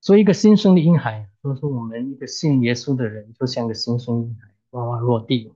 [0.00, 5.52] 做一个新生的婴孩，说是我们一个信耶稣的人，就像个新生婴孩，哇哇落地。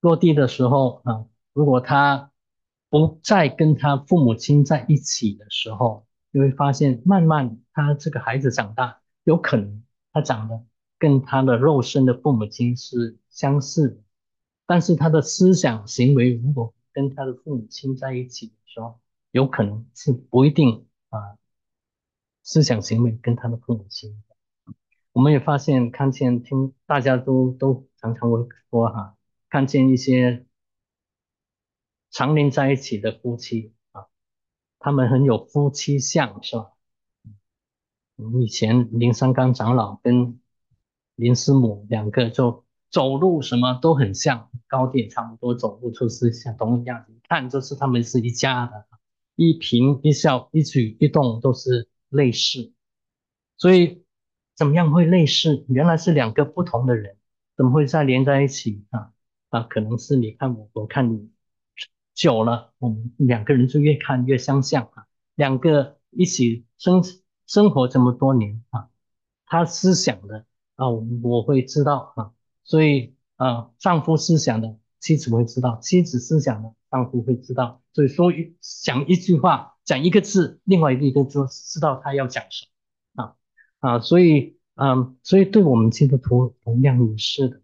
[0.00, 2.30] 落地的时候啊，如果他
[2.88, 10.64] 不再跟他父母亲在一起的时候，你会发现慢慢他这个孩子长大，有可能他长得
[10.98, 14.02] 跟他的肉身的父母亲是相似的，
[14.64, 18.98] 但是他的思想行为如果跟他的父母亲在一起的时候，
[19.30, 21.36] 有可能是不一定啊，
[22.42, 24.22] 思想行为跟他的父母亲。
[25.12, 29.18] 我们也发现，看见听大家都都常常会说哈，
[29.50, 30.46] 看见一些
[32.10, 34.06] 常年在一起的夫妻啊，
[34.78, 36.72] 他们很有夫妻相，是吧？
[38.16, 40.40] 我们以前林三刚长老跟
[41.14, 48.86] 林师母两个就走路什么都很像，高低也差不多，走路就是像同一样，一看就是他们是一家的，
[49.36, 52.72] 一颦一笑一举一动都是类似，
[53.56, 54.04] 所以。
[54.58, 55.66] 怎么样会类似？
[55.68, 57.18] 原来是两个不同的人，
[57.58, 59.12] 怎么会再连在一起啊？
[59.50, 61.30] 啊，可能是你看我，我看你，
[62.14, 65.04] 久了，我们两个人就越看越相像啊。
[65.34, 67.02] 两个一起生
[67.46, 68.88] 生活这么多年啊，
[69.46, 72.32] 他思想的啊，我会知道啊，
[72.64, 77.82] 所以啊，丈夫思想的妻子会知道，妻子思想的丈夫会知道。
[77.92, 82.66] 所以说一讲一句话，讲一个字，另外一个就知道他要讲什
[83.14, 83.24] 么。
[83.24, 83.36] 啊
[83.78, 87.60] 啊，所以，嗯，所以对我们基督徒同样也是的。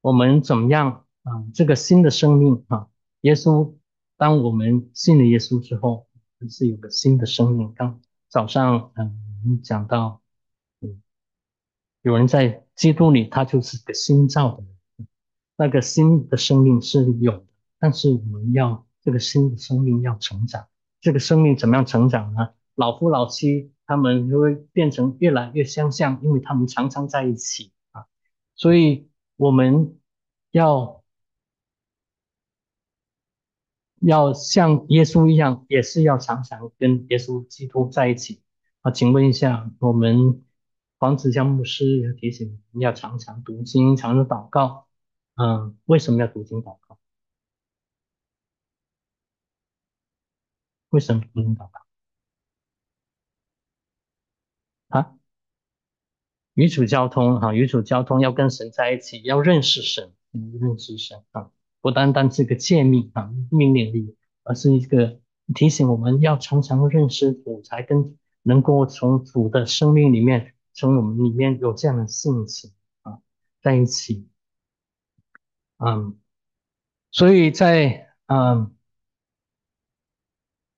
[0.00, 1.44] 我们怎么样啊？
[1.52, 2.86] 这个新的生命啊，
[3.22, 3.74] 耶稣，
[4.16, 6.06] 当我们信了耶稣之后，
[6.48, 7.72] 是有个新的生命。
[7.74, 8.00] 刚
[8.36, 10.20] 早上，嗯，讲到，
[10.82, 11.00] 嗯，
[12.02, 15.08] 有人在基督里，他就是个新造的人，
[15.56, 17.46] 那个新的生命是有的，
[17.78, 20.66] 但是我们要这个新的生命要成长。
[21.00, 22.50] 这个生命怎么样成长呢？
[22.74, 23.72] 老夫老妻。
[23.86, 28.04] 他们就会变成越来越相像，因为他们常常在一起啊，
[28.56, 29.96] 所以我们
[30.50, 30.95] 要
[34.06, 38.40] 要像耶稣一样，也是要常常跟耶稣基督在一起
[38.82, 38.92] 啊。
[38.92, 40.44] 请问一下，我们
[40.98, 44.86] 黄子江牧师要提醒要常常读经，常常祷告，
[45.34, 46.98] 嗯，为什么要读经祷告？
[50.90, 51.80] 为什么读经祷告？
[54.88, 55.18] 啊，
[56.54, 61.50] 与主交通哈，与主交通要跟神在一起，要认识神，认识神啊，
[61.86, 65.20] 不单单是个诫命啊，命令力，而是一个
[65.54, 72.72] 提醒我们要常常认识主，才跟能够从主的生命里面，从我们里面有这样的性情
[73.02, 73.20] 啊，
[73.62, 74.26] 在一起，
[75.78, 76.18] 嗯，
[77.12, 78.74] 所以在嗯，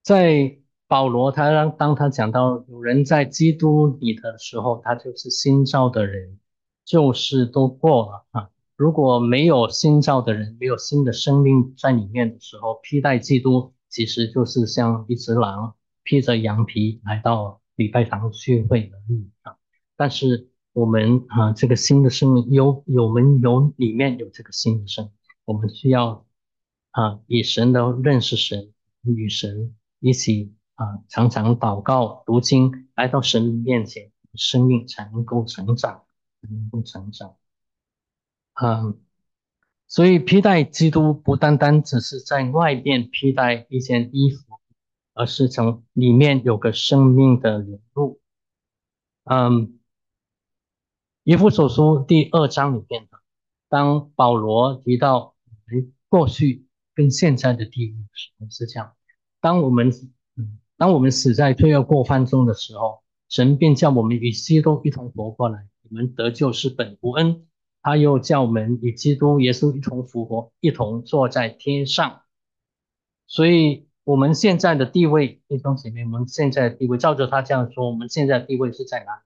[0.02, 0.58] 在。
[0.90, 6.38] 保罗他让当他讲到有人在基督里的时候，他就是新造的人，
[6.82, 8.48] 旧事都过了啊。
[8.78, 19.56] 如果没有新造的人，没有新的生命在里面的时候，披戴基督其实就是像一只狼披着羊皮来到礼拜堂聚会而已啊。
[19.96, 25.12] 但是我们啊，这个新的生命有有们有里面有这个新的生命，
[25.44, 26.24] 我们需要
[26.92, 30.54] 啊以神的认识神，与神一起。
[30.78, 36.04] 啊，常常祷告、读经，来到神面前，生命才能够成长，
[36.42, 37.34] 能够成长。
[38.60, 38.98] 嗯，
[39.86, 44.58] 所以披戴基督不单单只是在外面披戴一件衣服，
[45.14, 48.20] 而是从里面有个生命的流露。
[49.24, 49.78] 嗯，
[51.22, 53.18] 以弗所书第二章里面的，
[53.68, 58.94] 当保罗提到我们过去跟现在的地位时候，是这样：
[59.40, 59.90] 当我们
[60.36, 60.58] 嗯。
[60.80, 65.66] 当我们死在罪恶过犯中的时候，神便叫我们与基督一同活过来。
[65.82, 67.48] 我们得救是本无恩，
[67.82, 72.22] 他又叫我们与基督耶稣一同复活，一同坐在天上。
[73.26, 79.16] 所以，我们现在的地位，弟兄姐妹，我们现在的地位，照着他这样说，我们现在的地位是在哪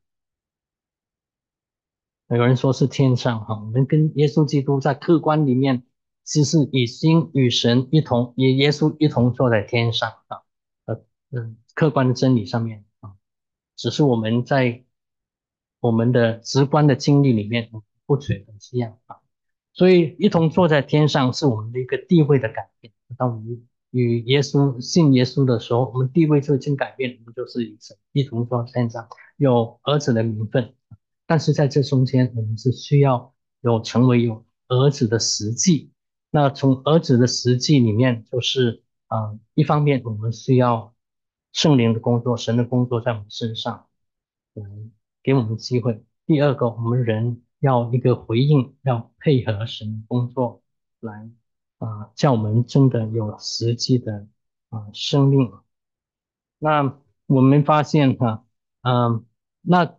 [2.29, 2.37] 里？
[2.37, 5.85] 有人说是天上哈，我们跟耶稣基督在客观里面，
[6.25, 10.43] 其实已经与神一同，与耶稣一同坐在天上啊。
[10.87, 13.13] 呃嗯，客观的真理上面啊，
[13.77, 14.85] 只是我们在
[15.81, 17.71] 我们的直观的经历里面
[18.15, 19.17] 不觉得这样啊，
[19.73, 22.93] 所以一同坐在天上是我们的一个地位的改变。
[23.17, 27.79] 当我们与耶稣信耶稣的时候，我们地位就已经改变，我们就是一
[28.13, 30.75] 一同坐在天上，有儿子的名分。
[31.27, 35.91] 但是在这中间，我们是需要有成为有儿子的实际。
[36.31, 40.93] 那从儿子的实际里面，就是啊，一方面我们需要。
[41.55, 43.87] 圣灵的工作，神的工作在我们身上，
[44.55, 44.91] 嗯，
[45.23, 46.03] 给我们机会。
[46.25, 50.63] 第二个，我们人要一个回应，要配合神的工作，
[50.99, 51.31] 来
[51.79, 54.27] 啊，叫我们真的有实际的
[54.71, 55.53] 啊生命。
[56.59, 58.45] 那我们发现哈，
[58.83, 59.25] 嗯，
[59.61, 59.95] 那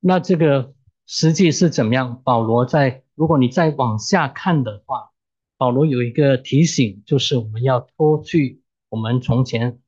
[0.00, 0.74] 那这个
[1.06, 2.20] 实际是怎么样？
[2.22, 5.12] 保罗在，如果你再往下看的话，
[5.56, 8.60] 保罗有一个提醒，就是我们要脱去。
[8.90, 9.80] 我们从前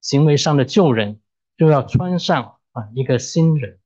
[0.00, 1.20] 行为上的旧人，
[1.58, 3.78] 就要穿上啊一个新人，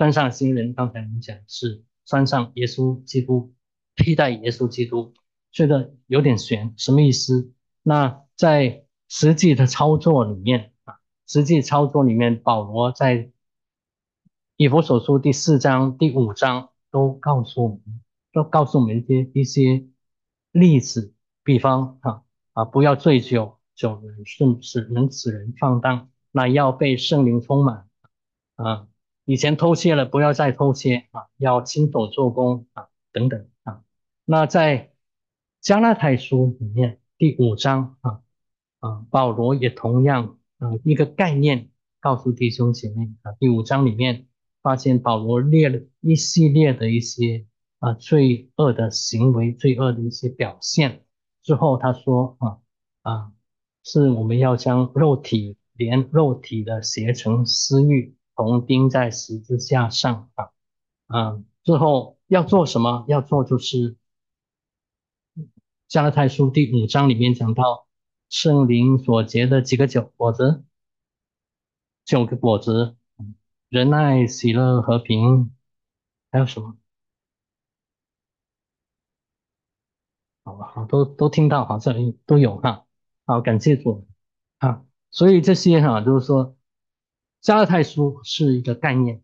[0.00, 0.72] 穿上新人。
[0.72, 3.52] 刚才我们讲是穿上耶稣基督，
[3.96, 5.12] 替代耶稣基督，
[5.52, 7.52] 这个有点悬，什么意思？
[7.82, 10.94] 那在实际的操作里面啊，
[11.26, 13.30] 实际操作里面，保罗在
[14.56, 18.00] 以弗所书第四章、第五章都告诉我们，
[18.32, 19.86] 都告诉我们一些一些
[20.50, 21.12] 例子，
[21.44, 27.86] 比方哈啊，不要醉酒，酒能甚使能使人放荡，那要被圣灵充满
[28.56, 28.86] 啊。
[29.30, 33.84] 以前偷窃了，不要再偷窃啊，要亲手做工啊，等等啊。
[34.24, 34.90] 那在
[35.60, 38.22] 加拉太书里面第五章啊。
[38.80, 41.68] 啊，保罗也同样，啊，一个概念
[42.00, 44.26] 告诉弟兄姐妹啊，第五章里面
[44.62, 47.46] 发现保罗列了一系列的一些
[47.78, 51.04] 啊罪恶的行为、罪恶的一些表现
[51.44, 52.58] 之后，他说啊
[53.02, 53.32] 啊，
[53.84, 60.50] 是我们要将肉体连肉体的邪成私欲同钉在十字架上啊
[61.06, 63.04] 啊，之后要做什么？
[63.08, 63.96] 要做就是
[65.88, 67.86] 加拉太书第五章里面讲到。
[68.28, 70.62] 圣灵所结的几个酒果子，
[72.04, 72.96] 九个果子，
[73.68, 75.52] 仁爱、喜乐、和平，
[76.30, 76.76] 还有什么？
[80.44, 81.92] 好吧，都都听到，好像
[82.24, 82.86] 都有哈。
[83.26, 84.06] 好，感谢主
[84.58, 84.86] 啊。
[85.10, 86.56] 所以这些哈，就是说，
[87.40, 89.22] 加勒泰书是一个概念，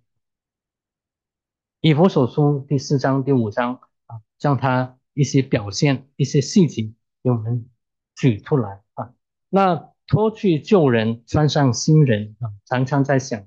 [1.82, 7.68] 以弗所书第四章、第五章啊，将它一些表现、一些细节给我们
[8.14, 9.12] 举出来啊。
[9.50, 12.54] 那脱去旧人，穿上新人啊！
[12.64, 13.46] 常常在想，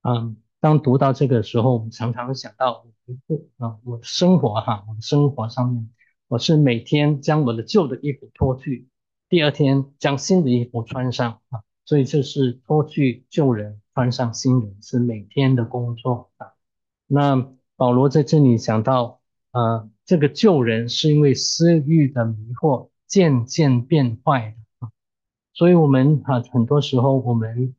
[0.00, 2.86] 嗯，当读到这个时候，我们常常想到
[3.26, 5.90] 我，啊，我的生活哈，我的生活上面，
[6.28, 8.88] 我是每天将我的旧的衣服脱去，
[9.28, 16.52] 第二天将新的衣服穿上啊，所以这是脱去旧人，穿上新人，是每天的工作啊。
[17.06, 24.88] 那保罗在这里讲到，呃，这个旧人是因为私欲的迷惑，渐渐变坏的。
[25.52, 27.74] 所以，我们哈很多时候，我们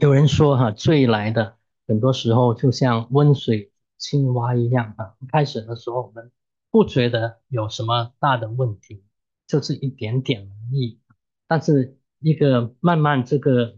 [0.00, 1.56] 有人说哈，罪来的
[1.88, 5.14] 很多时候就像温水青蛙一样啊。
[5.30, 6.30] 开始的时候，我们
[6.70, 9.02] 不觉得有什么大的问题，
[9.46, 11.00] 就是一点点而已。
[11.48, 13.76] 但是，一个慢慢这个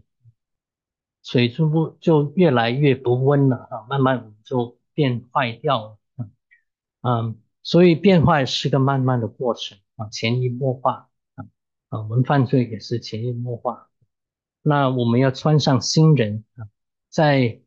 [1.23, 5.97] 水就不就越来越不温了啊，慢慢就变坏掉了。
[7.01, 11.09] 嗯，所以变坏是个慢慢的过程啊，潜移默化。
[11.89, 13.89] 啊，我们犯罪也是潜移默化。
[14.61, 16.69] 那我们要穿上新人啊，
[17.09, 17.61] 在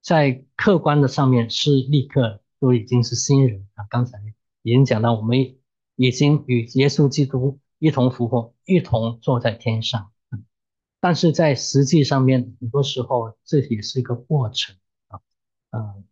[0.00, 3.86] 在客观的上面是立刻都已经是新人啊。
[3.90, 4.18] 刚才
[4.62, 5.56] 已经讲到，我们
[5.96, 10.10] 已经与耶稣基督一同复活，一同坐在天上。
[11.00, 14.76] 但是在实际上面，很多时候这也是一个过程
[15.08, 15.20] 啊。
[15.70, 16.04] 嗯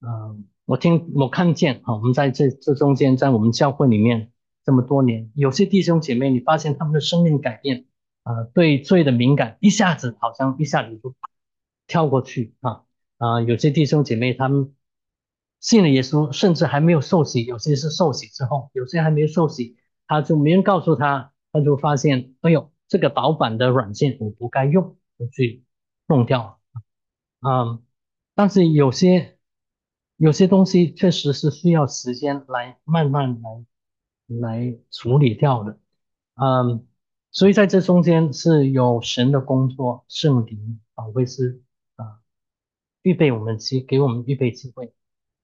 [0.00, 4.32] 嗯，我听我看见啊，我们在这这中间，在我们教会里面。
[4.64, 7.86] 这么多年，有些弟兄姐妹，你发现他们的生命改变，
[8.24, 11.14] 啊，对罪的敏感，一下子好像一下子就
[11.86, 12.82] 跳过去啊
[13.18, 13.40] 啊！
[13.42, 14.74] 有些弟兄姐妹，他们
[15.60, 19.76] 信了耶稣，甚至还没有受洗，有些是受洗之后，有些还没有受洗，
[20.08, 25.64] 他就没人告诉他，他就发现，哎呦，这个导板的软件我不该用，就去
[26.06, 27.80] 弄掉了啊。
[28.34, 29.38] 但是有些
[30.16, 33.64] 有些东西确实是需要时间来慢慢来。
[34.28, 35.78] 来处理掉的，
[36.34, 36.84] 嗯，
[37.30, 41.62] 所以在这中间是有神的工作，圣灵啊会是
[41.94, 42.18] 啊
[43.02, 44.92] 预备我们机给我们预备机会，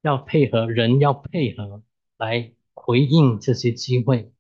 [0.00, 1.84] 要配合人要配合
[2.18, 4.31] 来回应这些机会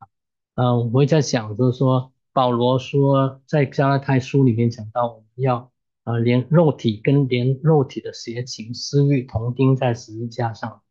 [0.54, 5.70] 啊，嗯，我会在想就是说保罗说在加拉太书里面讲到我们要
[6.04, 10.82] 啊连肉体跟连肉体的邪情私欲同钉在十字架上，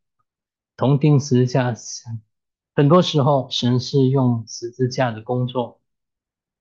[0.76, 2.20] 同钉十字架上。
[2.74, 5.80] 很多时候，神是用十字架的工作。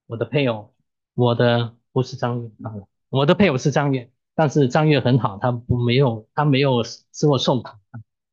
[0.08, 0.74] 我的配偶，
[1.14, 2.74] 我的不是张悦啊，
[3.08, 7.70] 我的配偶是张悦，但是张悦很好，他不没有，他没有使我受苦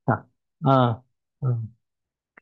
[0.07, 0.27] 啊
[0.63, 1.03] 啊
[1.41, 1.73] 嗯，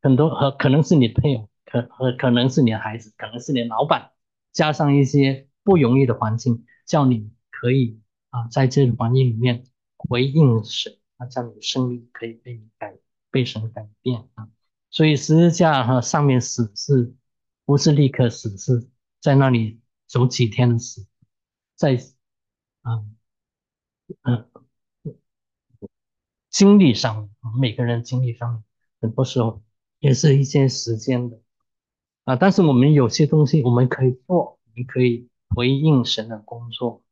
[0.01, 4.13] 很多和可能是你配偶，可可可能是你的孩子，可能是你的老板，
[4.53, 8.01] 加上一些不容易的环境，叫你可以
[8.31, 9.65] 啊，在这个环境里面
[9.97, 12.97] 回应神，啊，叫你的生命可以被改，
[13.31, 14.49] 被神改变啊。
[14.91, 17.15] 所以十字架哈上面死是，
[17.65, 18.89] 不是立刻死，是
[19.21, 21.07] 在那里走几天的死，
[21.75, 21.99] 在
[22.83, 23.05] 啊
[24.23, 24.49] 嗯
[26.49, 27.29] 经历上，
[27.61, 28.65] 每个人经历上，
[29.01, 29.63] 很多时候
[29.99, 31.41] 也是一些时间的。
[32.27, 37.05] 啊，但是我们有些东西我们可以做，我们可以回应神的工作。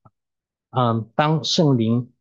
[0.70, 2.12] 嗯，当圣灵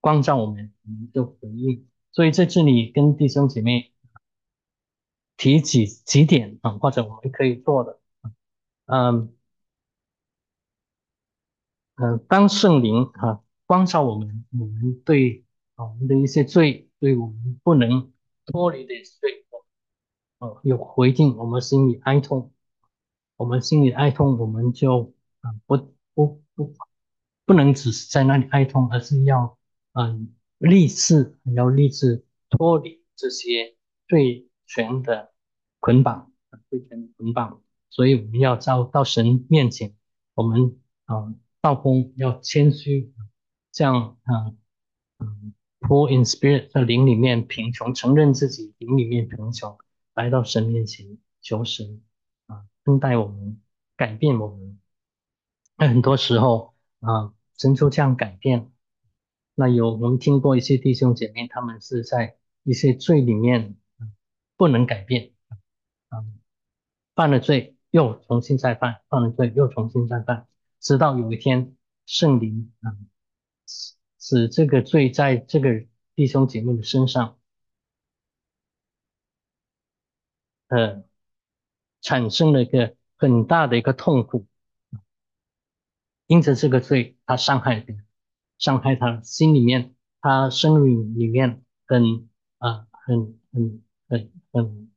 [0.00, 1.88] 光照我们，我们就回应。
[2.12, 3.92] 所以在这里跟弟兄姐妹
[5.36, 7.98] 提几几点啊，或者我们可以做的。
[8.86, 9.34] 嗯
[11.96, 18.12] 嗯，当圣灵啊光照我们，我们对啊我们的一些罪，对我们不能
[18.46, 19.39] 脱离的罪，
[20.40, 22.50] 哦，有回应，我们心里哀痛。
[23.36, 25.76] 我们心里哀痛，我们就啊不
[26.14, 26.74] 不不
[27.46, 29.58] 不能只是在那里哀痛，而是要
[29.92, 33.76] 嗯立志，要立志脱离这些
[34.08, 35.32] 最权的
[35.78, 36.32] 捆绑，
[36.68, 37.62] 最权的捆绑。
[37.88, 39.94] 所以我们要到到神面前，
[40.34, 43.12] 我们啊道公要谦虚，
[43.72, 44.52] 这样啊
[45.18, 49.78] 嗯 poor in spirit 在灵里面贫穷，承认自己灵里面贫穷，
[50.20, 52.02] 来到神面前求神
[52.46, 52.66] 啊。
[52.84, 53.58] 恩待我们，
[53.96, 54.78] 改变我们。
[55.78, 58.70] 那很多时候啊，神就这样改变。
[59.54, 63.76] 那有我们听过一些弟兄姐妹，他们是在一些罪里面
[64.58, 65.32] 不能改变，
[66.10, 66.20] 啊，
[67.14, 70.46] 犯了罪又重新再犯，犯了罪又重新再犯，
[70.80, 72.92] 直到有一天圣灵啊，
[74.18, 77.38] 使这个罪在这个弟兄姐妹的身上，
[80.70, 81.04] 呃。
[82.02, 84.46] 产生了一个很大的一个痛苦，
[86.26, 88.06] 因此这个罪，他伤害别人，
[88.56, 94.90] 伤害他心里面，他生命里面很啊很很很很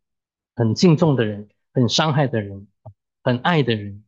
[0.55, 2.67] 很敬重的人，很伤害的人，
[3.21, 4.05] 很爱的人，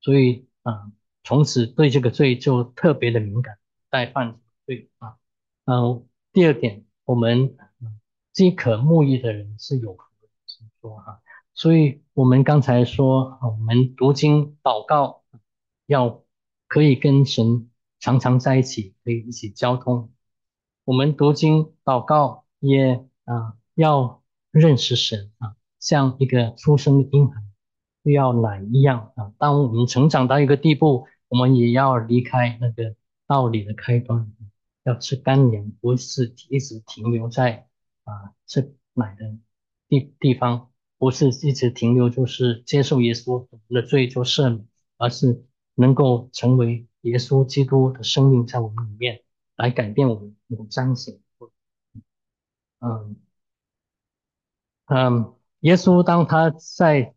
[0.00, 0.90] 所以啊，
[1.24, 3.58] 从此对这个罪就特别的敏感，
[3.90, 5.18] 再犯罪啊。
[5.66, 7.58] 嗯，第二点，我们
[8.32, 10.02] 饥渴慕义的人是有福，
[10.82, 11.22] 多哈。
[11.54, 15.22] 所以，我们刚才说，我们读经祷告，
[15.86, 16.24] 要
[16.66, 17.70] 可以跟神
[18.00, 20.10] 常常在一起，可以一起交通。
[20.84, 27.42] 我们读经祷告也啊，要认识神啊，像一个出生的婴孩
[28.02, 29.32] 又要奶一样啊。
[29.38, 34.32] 当我们成长到一个地步，我们也要离开那个道理的开端，
[34.84, 37.68] 要吃干粮，不是一直停留在
[38.04, 39.36] 啊吃奶的
[39.86, 40.70] 地地方。
[41.02, 45.44] 不是一直停留，就是接受耶稣的罪就赦免，而是
[45.74, 49.24] 能够成为耶稣基督的生命在我们里面
[49.56, 51.18] 来改变我们，有彰显。
[52.78, 53.16] 嗯
[54.86, 57.16] 嗯，耶稣当他在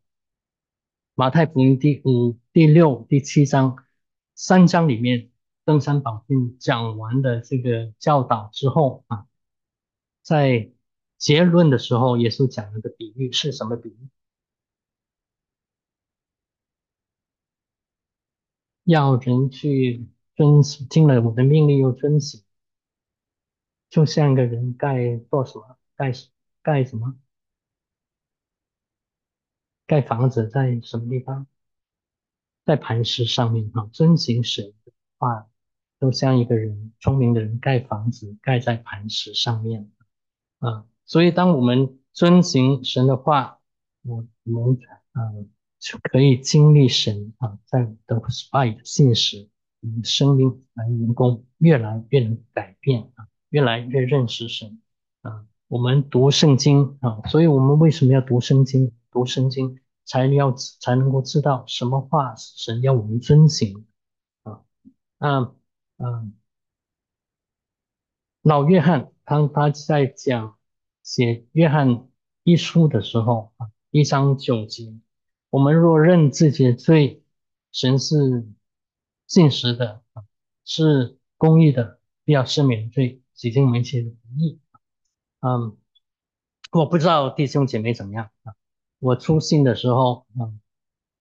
[1.13, 3.77] 马太福音第五、第六、第七章
[4.33, 5.29] 三章里面
[5.63, 9.27] 登山宝训讲完的这个教导之后啊，
[10.23, 10.71] 在。
[11.17, 14.09] 结论的时候，耶稣讲了个比喻，是什么比喻？
[18.83, 22.43] 要人去遵行，听了我的命令又遵行，
[23.89, 25.77] 就像一个人盖做什么？
[25.95, 26.11] 盖
[26.61, 27.17] 盖什么？
[29.87, 31.47] 盖房子在什么地方？
[32.65, 33.85] 在磐石上面啊！
[33.93, 35.47] 遵行神的话，
[35.99, 39.91] 都像一个人聪明的人盖房子，盖在磐石上面
[40.59, 40.85] 啊。
[41.07, 43.59] 所以，当我们遵行神的话，
[44.01, 44.79] 我们
[45.11, 45.21] 啊
[45.77, 48.19] 就可以经历神啊在的
[48.51, 49.47] 爱的信实，
[49.81, 54.81] 们生命来员工越来越能改变啊，越来越认识神
[55.21, 55.45] 啊。
[55.67, 58.91] 我们读圣经啊，所以我们为什么要读圣经？
[59.11, 63.85] 读圣经才要才能够知道什么话是神要我们遵行
[64.41, 64.61] 啊。
[65.19, 65.53] 啊
[65.97, 66.25] 啊，
[68.41, 70.57] 老约翰当他在讲。
[71.05, 72.09] 写约翰
[72.41, 74.91] 一书的时候啊，一章九节，
[75.51, 77.23] 我们若认自己的罪，
[77.71, 78.47] 神是
[79.27, 80.25] 信实的啊，
[80.65, 84.59] 是公义的，必要赦免罪，洗净一切的不义。
[85.41, 85.77] 嗯，
[86.71, 88.55] 我不知道弟兄姐妹怎么样啊？
[88.97, 90.59] 我出信的时候，嗯，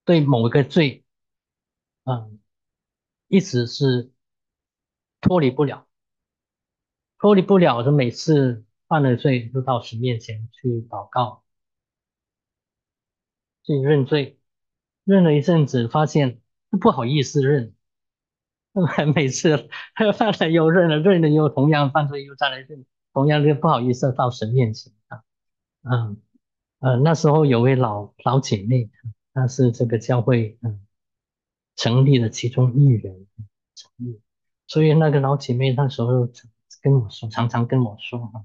[0.03, 1.05] 对某一个罪，
[2.05, 2.39] 嗯，
[3.27, 4.11] 一直是
[5.21, 5.85] 脱离不了，
[7.19, 8.64] 脱离不了的每次。
[8.87, 11.43] 犯了罪，就到神面前去祷告，
[13.63, 14.39] 去认罪。
[15.03, 16.41] 认了一阵子，发现
[16.81, 17.75] 不好意思认，
[19.13, 19.69] 每次
[20.17, 25.23] 犯了又认了，认了又同样犯罪，又再来认，同样就不好意思到神面前啊。
[25.83, 26.17] 嗯，
[26.79, 28.89] 呃，那时候有位老老姐妹，
[29.35, 30.83] 她是这个教会嗯
[31.75, 33.27] 成立的其中一人，
[33.75, 34.19] 成立，
[34.65, 36.27] 所以那个老姐妹那时候
[36.81, 38.43] 跟我说，常常跟我说哈。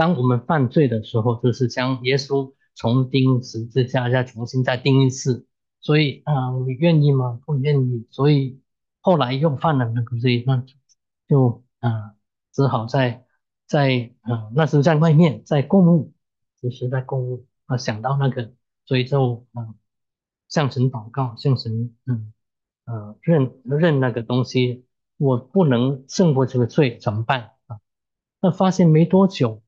[0.00, 5.46] 当我们犯罪的时候，就是将耶稣从钉十字架，再重新再钉一次。
[5.82, 7.38] 所以啊，你愿意吗？
[7.44, 8.06] 不愿意。
[8.10, 8.62] 所以
[9.02, 10.64] 后来又犯了那个罪，那
[11.28, 12.14] 就啊，
[12.50, 13.26] 只好在
[13.66, 16.14] 在啊，那时候在外面在购物，
[16.62, 18.54] 就是在购物啊，想到那个，
[18.86, 19.74] 所以就啊，
[20.48, 22.32] 向神祷告，向神嗯
[22.86, 24.86] 呃认认那个东西，
[25.18, 27.80] 我不能胜过这个罪，怎么办啊？
[28.40, 29.62] 那发现没多久。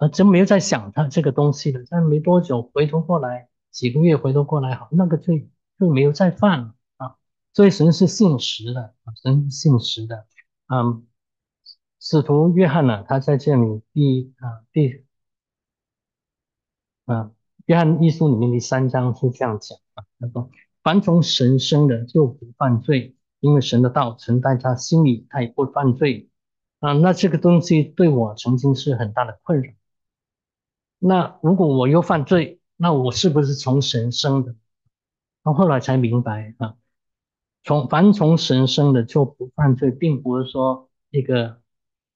[0.00, 1.84] 啊，真没有在想他这个东西了。
[1.90, 7.16] 但没多久，回头过来，几个月回头过来，好，那个罪就没有再犯了啊。
[7.52, 10.26] 所以神是信实的啊，神是信实的。
[10.68, 11.06] 嗯，
[12.00, 15.04] 使徒约翰呢，他在这里第啊第
[17.04, 17.30] 啊
[17.66, 20.50] 约翰一书里面第三章是这样讲啊，他说：
[20.82, 26.30] 凡从神生的就不犯罪，因为神的道存在他心里，他也不犯罪
[26.78, 26.94] 啊。
[26.94, 29.74] 那这个东西对我曾经是很大的困扰。
[31.02, 34.54] 那如果我又犯罪，那我是不是从神生的？
[35.42, 36.76] 到后来才明白啊，
[37.64, 41.62] 从凡从神生的就不犯罪，并不是说一个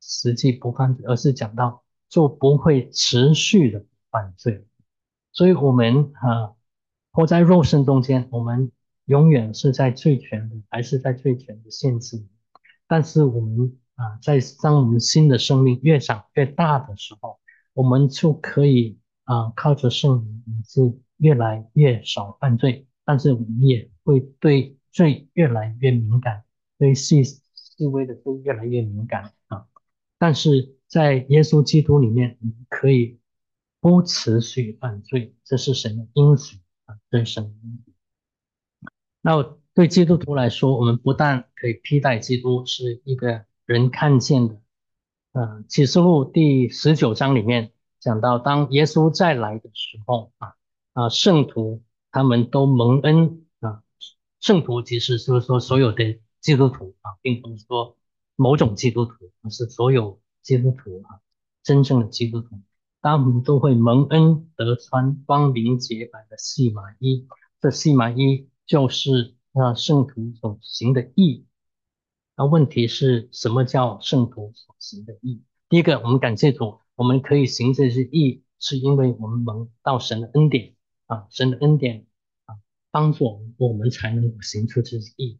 [0.03, 4.66] 实际不犯罪，而是讲到就不会持续的犯罪。
[5.32, 6.53] 所以，我们啊，
[7.11, 8.70] 活在肉身中间，我们
[9.07, 12.22] 永远是在罪权的，还是在罪权的限制。
[12.87, 17.41] 但是，我们啊，在当我们新的生命越长越大的时候，
[17.74, 26.44] 我们就可以啊，靠着圣灵是越来越少犯罪，但是我们也会对罪越来越敏感，
[26.78, 29.66] 对细细微的都越来越敏感啊。
[30.18, 33.18] 但是在耶稣基督里面，我们可以
[33.80, 37.92] 不持续犯罪，这是神的应许啊，这是神的应许。
[39.20, 39.42] 那
[39.74, 44.60] 对基督徒来说，我们不但可以替代基督，是一个人看见的。
[45.37, 50.55] 嗯，启示录第十九章里面讲到，当耶稣再来的时候啊
[50.93, 51.82] 啊，圣徒
[52.12, 53.82] 他们都蒙恩啊。
[54.39, 57.97] 圣徒其实就是说所有的基督徒啊，并不是说
[58.37, 61.18] 某种基督徒，而是所有基督徒啊，
[61.64, 62.61] 真正的基督徒，
[63.03, 67.26] 他们都会蒙恩得穿光明洁白的细麻衣。
[67.61, 71.45] 这细麻衣就是那圣徒所行的义。
[72.37, 75.43] 那问题是什么叫圣徒所行的义？
[75.68, 80.74] 第一个，我们感谢主，我们可以行这些义，是因为我们蒙到神的恩典
[81.07, 82.07] 啊，神的恩典
[82.47, 82.57] 啊，
[82.91, 85.39] 帮助我们，我们才能够行出这些义，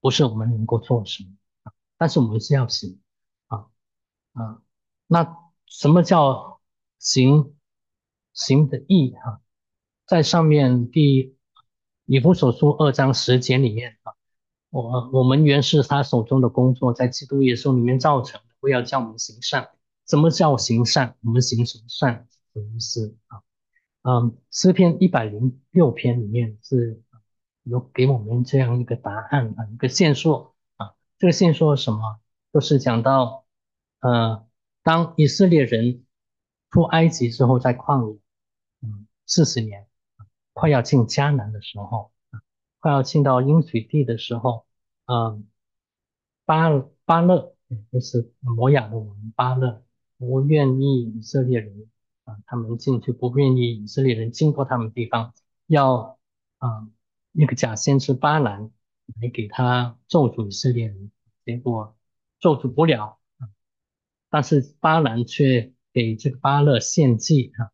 [0.00, 1.30] 不是我们能够做什么，
[1.96, 3.00] 但是我们是要行
[3.46, 3.66] 啊
[4.34, 4.62] 啊。
[5.06, 5.36] 那
[5.66, 6.60] 什么叫
[6.98, 7.54] 行
[8.34, 9.40] 行的义啊？
[10.06, 11.36] 在上面第
[12.04, 14.13] 以弗所书二章十节里面啊。
[14.74, 18.54] 我我们原是他手中的工作，在基督耶稣里面造成的。
[18.58, 19.68] 不要叫我们行善。
[20.08, 21.14] 什么叫行善？
[21.22, 22.26] 我们行什么善？
[22.52, 23.42] 什么意思啊？
[24.02, 27.00] 嗯，诗篇一百零六篇里面是
[27.62, 30.94] 有给我们这样一个答案啊，一个线索啊。
[31.18, 32.18] 这个线索什么？
[32.52, 33.44] 就是讲到，
[34.00, 34.44] 呃，
[34.82, 36.04] 当以色列人
[36.72, 38.18] 出埃及之后，在旷野，
[38.80, 39.86] 嗯，四十年，
[40.52, 42.10] 快要进迦南的时候。
[42.84, 44.66] 快要进到应许地的时候，
[45.06, 45.48] 嗯，
[46.44, 46.68] 巴
[47.06, 47.54] 巴勒，
[47.90, 49.82] 就是摩亚的王巴勒，
[50.18, 51.88] 不愿意以色列人
[52.24, 55.32] 啊，他们进去，不愿意以色列人经过他们地方，
[55.66, 56.18] 要
[56.58, 56.86] 啊
[57.32, 58.70] 那个假先知巴兰
[59.18, 61.10] 来给他咒诅以色列人，
[61.46, 61.96] 结果
[62.38, 63.18] 咒诅不了，
[64.28, 67.72] 但是巴兰却给这个巴勒献计啊，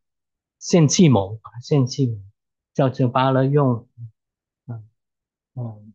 [0.60, 2.16] 献计谋啊，献计谋，
[2.74, 3.88] 叫这个巴勒用。
[5.60, 5.92] 嗯，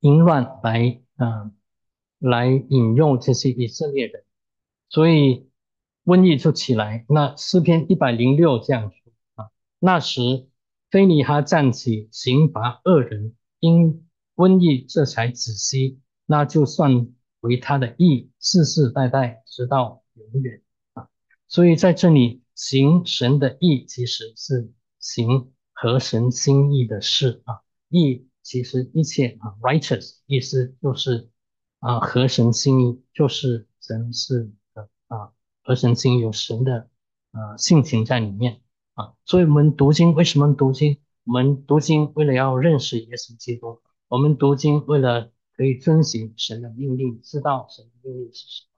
[0.00, 1.56] 淫乱来，嗯，
[2.18, 4.24] 来引诱这些以色列人，
[4.90, 5.48] 所以
[6.04, 7.06] 瘟疫就起来。
[7.08, 10.46] 那诗篇一百零六这样说啊，那时
[10.90, 14.06] 菲尼哈站起刑罚恶人，因
[14.36, 17.08] 瘟疫这才止息，那就算
[17.40, 20.62] 为他的义，世世代代直到永远
[20.92, 21.08] 啊。
[21.46, 27.62] 所以在这里行神的义，其实是行合神心意的事啊。
[27.88, 31.30] 义其实一切啊，righteous 意思就是
[31.80, 35.32] 啊，合神心意，就是神是的啊，
[35.62, 36.88] 合神心意有神的
[37.32, 38.60] 啊性情在里面
[38.94, 39.14] 啊。
[39.24, 40.98] 所以我们读经为什么读经？
[41.24, 48.68] 我们读经为了要认识耶稣基督，我们读经为了可以遵循神的命令，知道神的命令是什么。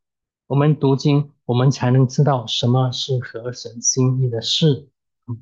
[0.48, 4.88] 我们读经，我们才能知道什么是合神心意的事，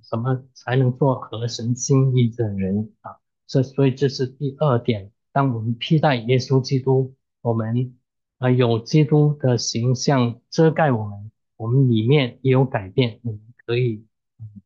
[0.02, 3.17] 什么才能做合神心意的人啊。
[3.48, 7.96] 这所以这是第二点，当我们披戴耶稣基督，我们
[8.36, 14.04] 啊有基督的形象遮盖我们，我们里面也有改变，我们可以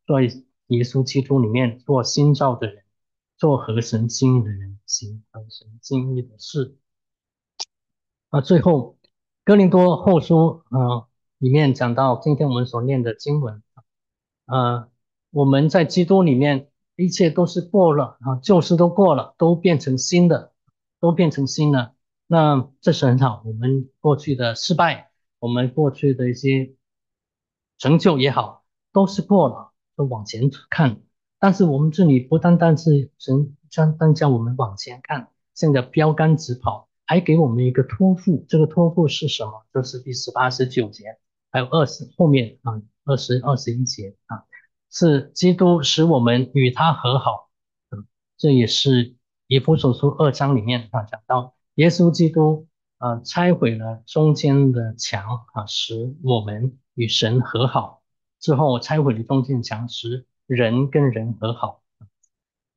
[0.04, 0.22] 在
[0.66, 2.82] 耶稣基督里面做新造的人，
[3.36, 6.76] 做合神心意的人，行合神心意的事。
[8.30, 8.98] 啊，最后
[9.44, 11.06] 哥林多后书啊
[11.38, 13.62] 里面讲到今天我们所念的经文，
[14.46, 14.88] 啊，
[15.30, 20.52] 我们在基督里面一切都是过了啊，旧事都过了，都变成新的，
[21.00, 21.94] 都变成新的。
[22.26, 26.74] 那这是很好，我们过去的失败，我们过去的一些
[27.78, 31.00] 成就也好，都是过了，都往前看。
[31.38, 38.44] 但是我们这里不单单是神将单叫我们往前看，现在标杆直跑，还给我们一个托付。
[38.48, 39.64] 这个托付是什么？
[39.74, 41.18] 就是第十八、十九节，
[41.50, 44.44] 还有二十后面啊，二十二十一节啊，
[44.92, 47.50] 是基督使我们与他和好。
[48.36, 49.16] 这也是
[49.46, 51.54] 以弗所书二章里面啊讲到。
[51.76, 52.68] 耶稣基督
[52.98, 58.02] 啊，拆毁了中间的墙啊，使我们与神和好。
[58.38, 61.82] 之后拆毁了中间墙，使人跟人和好。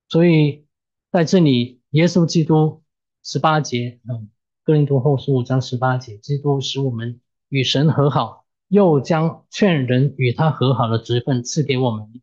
[0.07, 0.65] 所以
[1.11, 2.83] 在这里，耶稣基督
[3.23, 4.29] 十八节，嗯，
[4.63, 12.21] 哥林多后书五章十八节，基督使我们与神和好，又将劝人与他和好的职分赐给我们。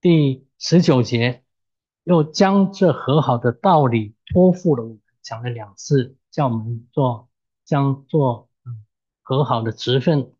[0.00, 1.44] 第十九节，
[2.04, 5.00] 又将这和好的道理托付了我们。
[5.22, 7.28] 讲了两次，叫我们做
[7.64, 8.48] 将做
[9.22, 10.32] 和好的职分，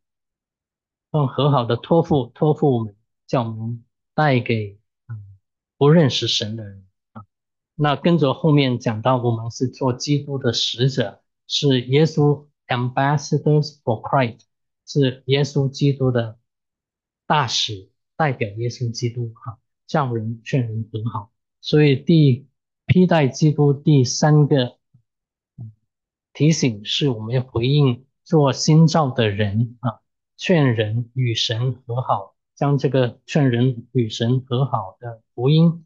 [1.12, 4.80] 用和好的托付托付我们，叫我们带给
[5.76, 7.24] 不认识神的人啊。
[7.74, 14.40] 那跟着后面讲到，我们是做基督的使者，是耶稣 ambassadors for Christ，
[14.93, 16.36] 是耶稣基督的
[17.24, 21.30] 大使，代表耶稣基督哈，叫人劝人和好。
[21.61, 22.49] 所以第
[22.86, 24.78] 批代基督第三个
[26.32, 30.01] 提醒是我们要回应做新造的人啊，
[30.36, 35.84] 劝人与神和好，将这个劝人与神和好的福音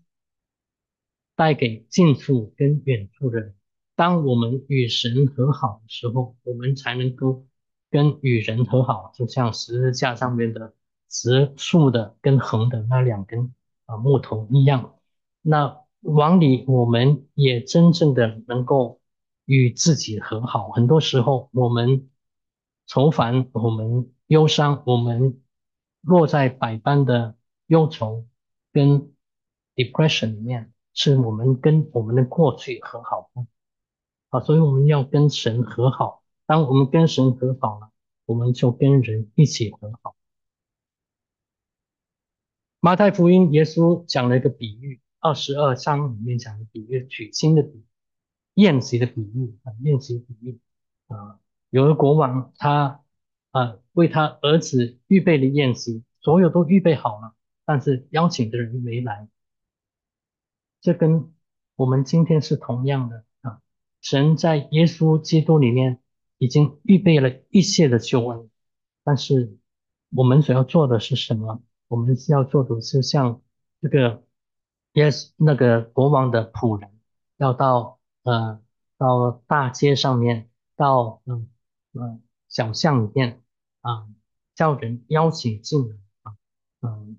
[1.37, 3.55] 带给近处跟远处的人。
[3.97, 7.47] 当我们与神和好的时候，我们才能够
[7.95, 10.75] 跟与人和好，就像十字架上面的
[11.09, 13.55] 直竖的跟横的那两根
[13.87, 14.97] 啊木头一样。
[15.43, 19.01] 那往里，我们也真正的能够
[19.45, 20.71] 与自己和好。
[20.71, 22.11] 很多时候，我们
[22.89, 25.41] 愁烦，我们忧伤，我们
[26.01, 27.37] 落在百般的
[27.69, 28.27] 忧愁
[28.73, 29.15] 跟
[29.77, 33.47] depression 里面，是我们跟我们的过去和好不？
[34.31, 36.24] 啊，所以我们要跟神和好。
[36.47, 37.91] 当我们跟神和好了，
[38.27, 40.15] 我们就跟人一起和好。
[42.81, 45.01] 马太福音，耶稣讲了一个比喻。
[45.21, 47.83] 二十二章里面讲的比喻，娶亲的比
[48.57, 50.61] 宴席的比喻啊，宴席比喻
[51.07, 51.41] 啊，
[51.71, 53.03] 有个国王，他
[53.53, 57.35] 啊为他儿子预备了宴席，所有都预备好了，
[57.65, 59.27] 但是邀请的人没来。
[60.83, 61.33] 这跟
[61.77, 63.63] 我们今天是同样的啊，
[64.03, 66.01] 神在耶稣基督里面
[66.45, 68.51] 已经预备了一切的救恩，
[69.03, 69.57] 但是
[70.11, 71.63] 我们所要做的是什么？
[71.89, 73.41] 我们要做的是像
[73.81, 74.23] 这个。
[74.97, 76.89] Yes，那个国王的仆人
[77.37, 78.61] 要到呃
[78.97, 81.51] 到大街上面，到嗯
[81.95, 83.43] 嗯小巷里面
[83.81, 84.07] 啊，
[84.55, 86.37] 叫人邀请进来啊，
[86.83, 87.17] 嗯，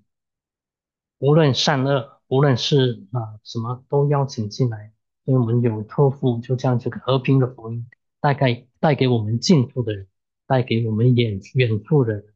[1.18, 4.94] 无论善恶，无论是啊什么都邀请进来，
[5.26, 7.90] 所以我们有托付，就这样这个和平的福音，
[8.22, 10.08] 大概带给我们近处的人，
[10.46, 12.36] 带给我们远远处的人。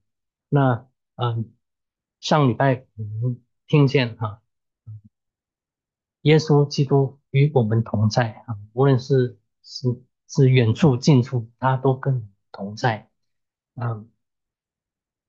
[0.50, 1.54] 那嗯，
[2.22, 4.41] 上礼拜我们听见哈。
[6.22, 9.89] 耶稣基督与我们同在啊，无论是是
[10.28, 13.12] 是远处近处，他都跟同在。
[13.76, 14.10] 嗯，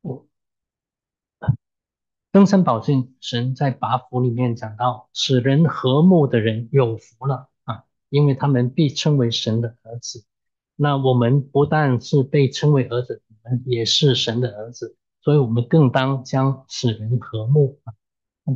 [0.00, 0.26] 我
[2.32, 10.24] 登山宝训神在八福里面讲到，使人和睦的人有福了啊，因为他们必称为神的儿子。
[10.80, 13.22] 那我们不但是被称为儿子，
[13.66, 17.78] 也是神的儿子，所以我们更当将使人和睦。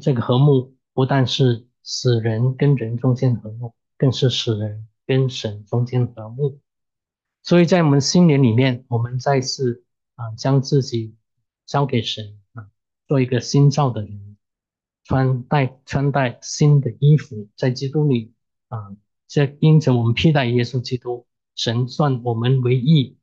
[0.00, 1.66] 这个和睦不但是。
[1.86, 6.58] 使人跟人中间和睦，更是使人跟神中间和睦。
[7.42, 11.14] 所以在我们新年里面，我们再次啊，将自己
[11.66, 12.70] 交给神啊，
[13.06, 14.38] 做一个新造的人，
[15.02, 18.32] 穿戴穿戴新的衣服，在基督里
[18.68, 18.96] 啊，
[19.28, 23.16] 这因着我们披戴耶稣基督，神算我们为义，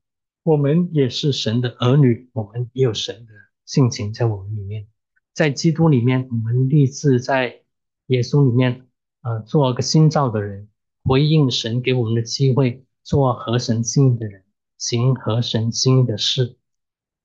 [0.43, 3.33] 我们也是神的儿女，我们也有神的
[3.65, 4.87] 性情在我们里面，
[5.33, 7.61] 在基督里面，我们立志在。
[8.07, 8.87] 耶稣里面，
[9.21, 10.67] 呃，做个新造的人，
[11.05, 14.43] 回应神给我们的机会，做合神心意的人，
[14.77, 16.57] 行合神心意的事。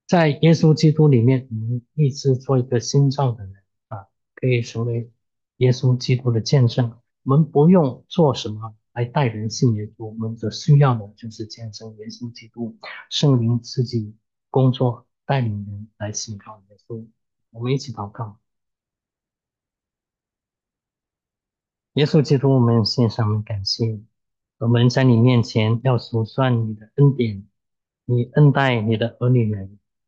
[0.06, 3.54] 在耶稣基督里面，我们立志做一个新造的人
[3.88, 5.10] 啊，可以成为
[5.56, 6.92] 耶稣基督的见证。
[7.24, 12.78] 我们不用做什么来带人信耶稣，我们所需要的就是见证耶稣基督，
[13.10, 14.16] 圣灵自己
[14.48, 17.06] 工作，带领人来信靠耶稣。
[17.50, 18.38] 我们一起祷告。
[21.92, 24.00] 耶稣基督，我们献上感谢。
[24.56, 27.46] 我们在你面前要数算你的恩典，
[28.06, 29.78] 你恩待你的儿女们，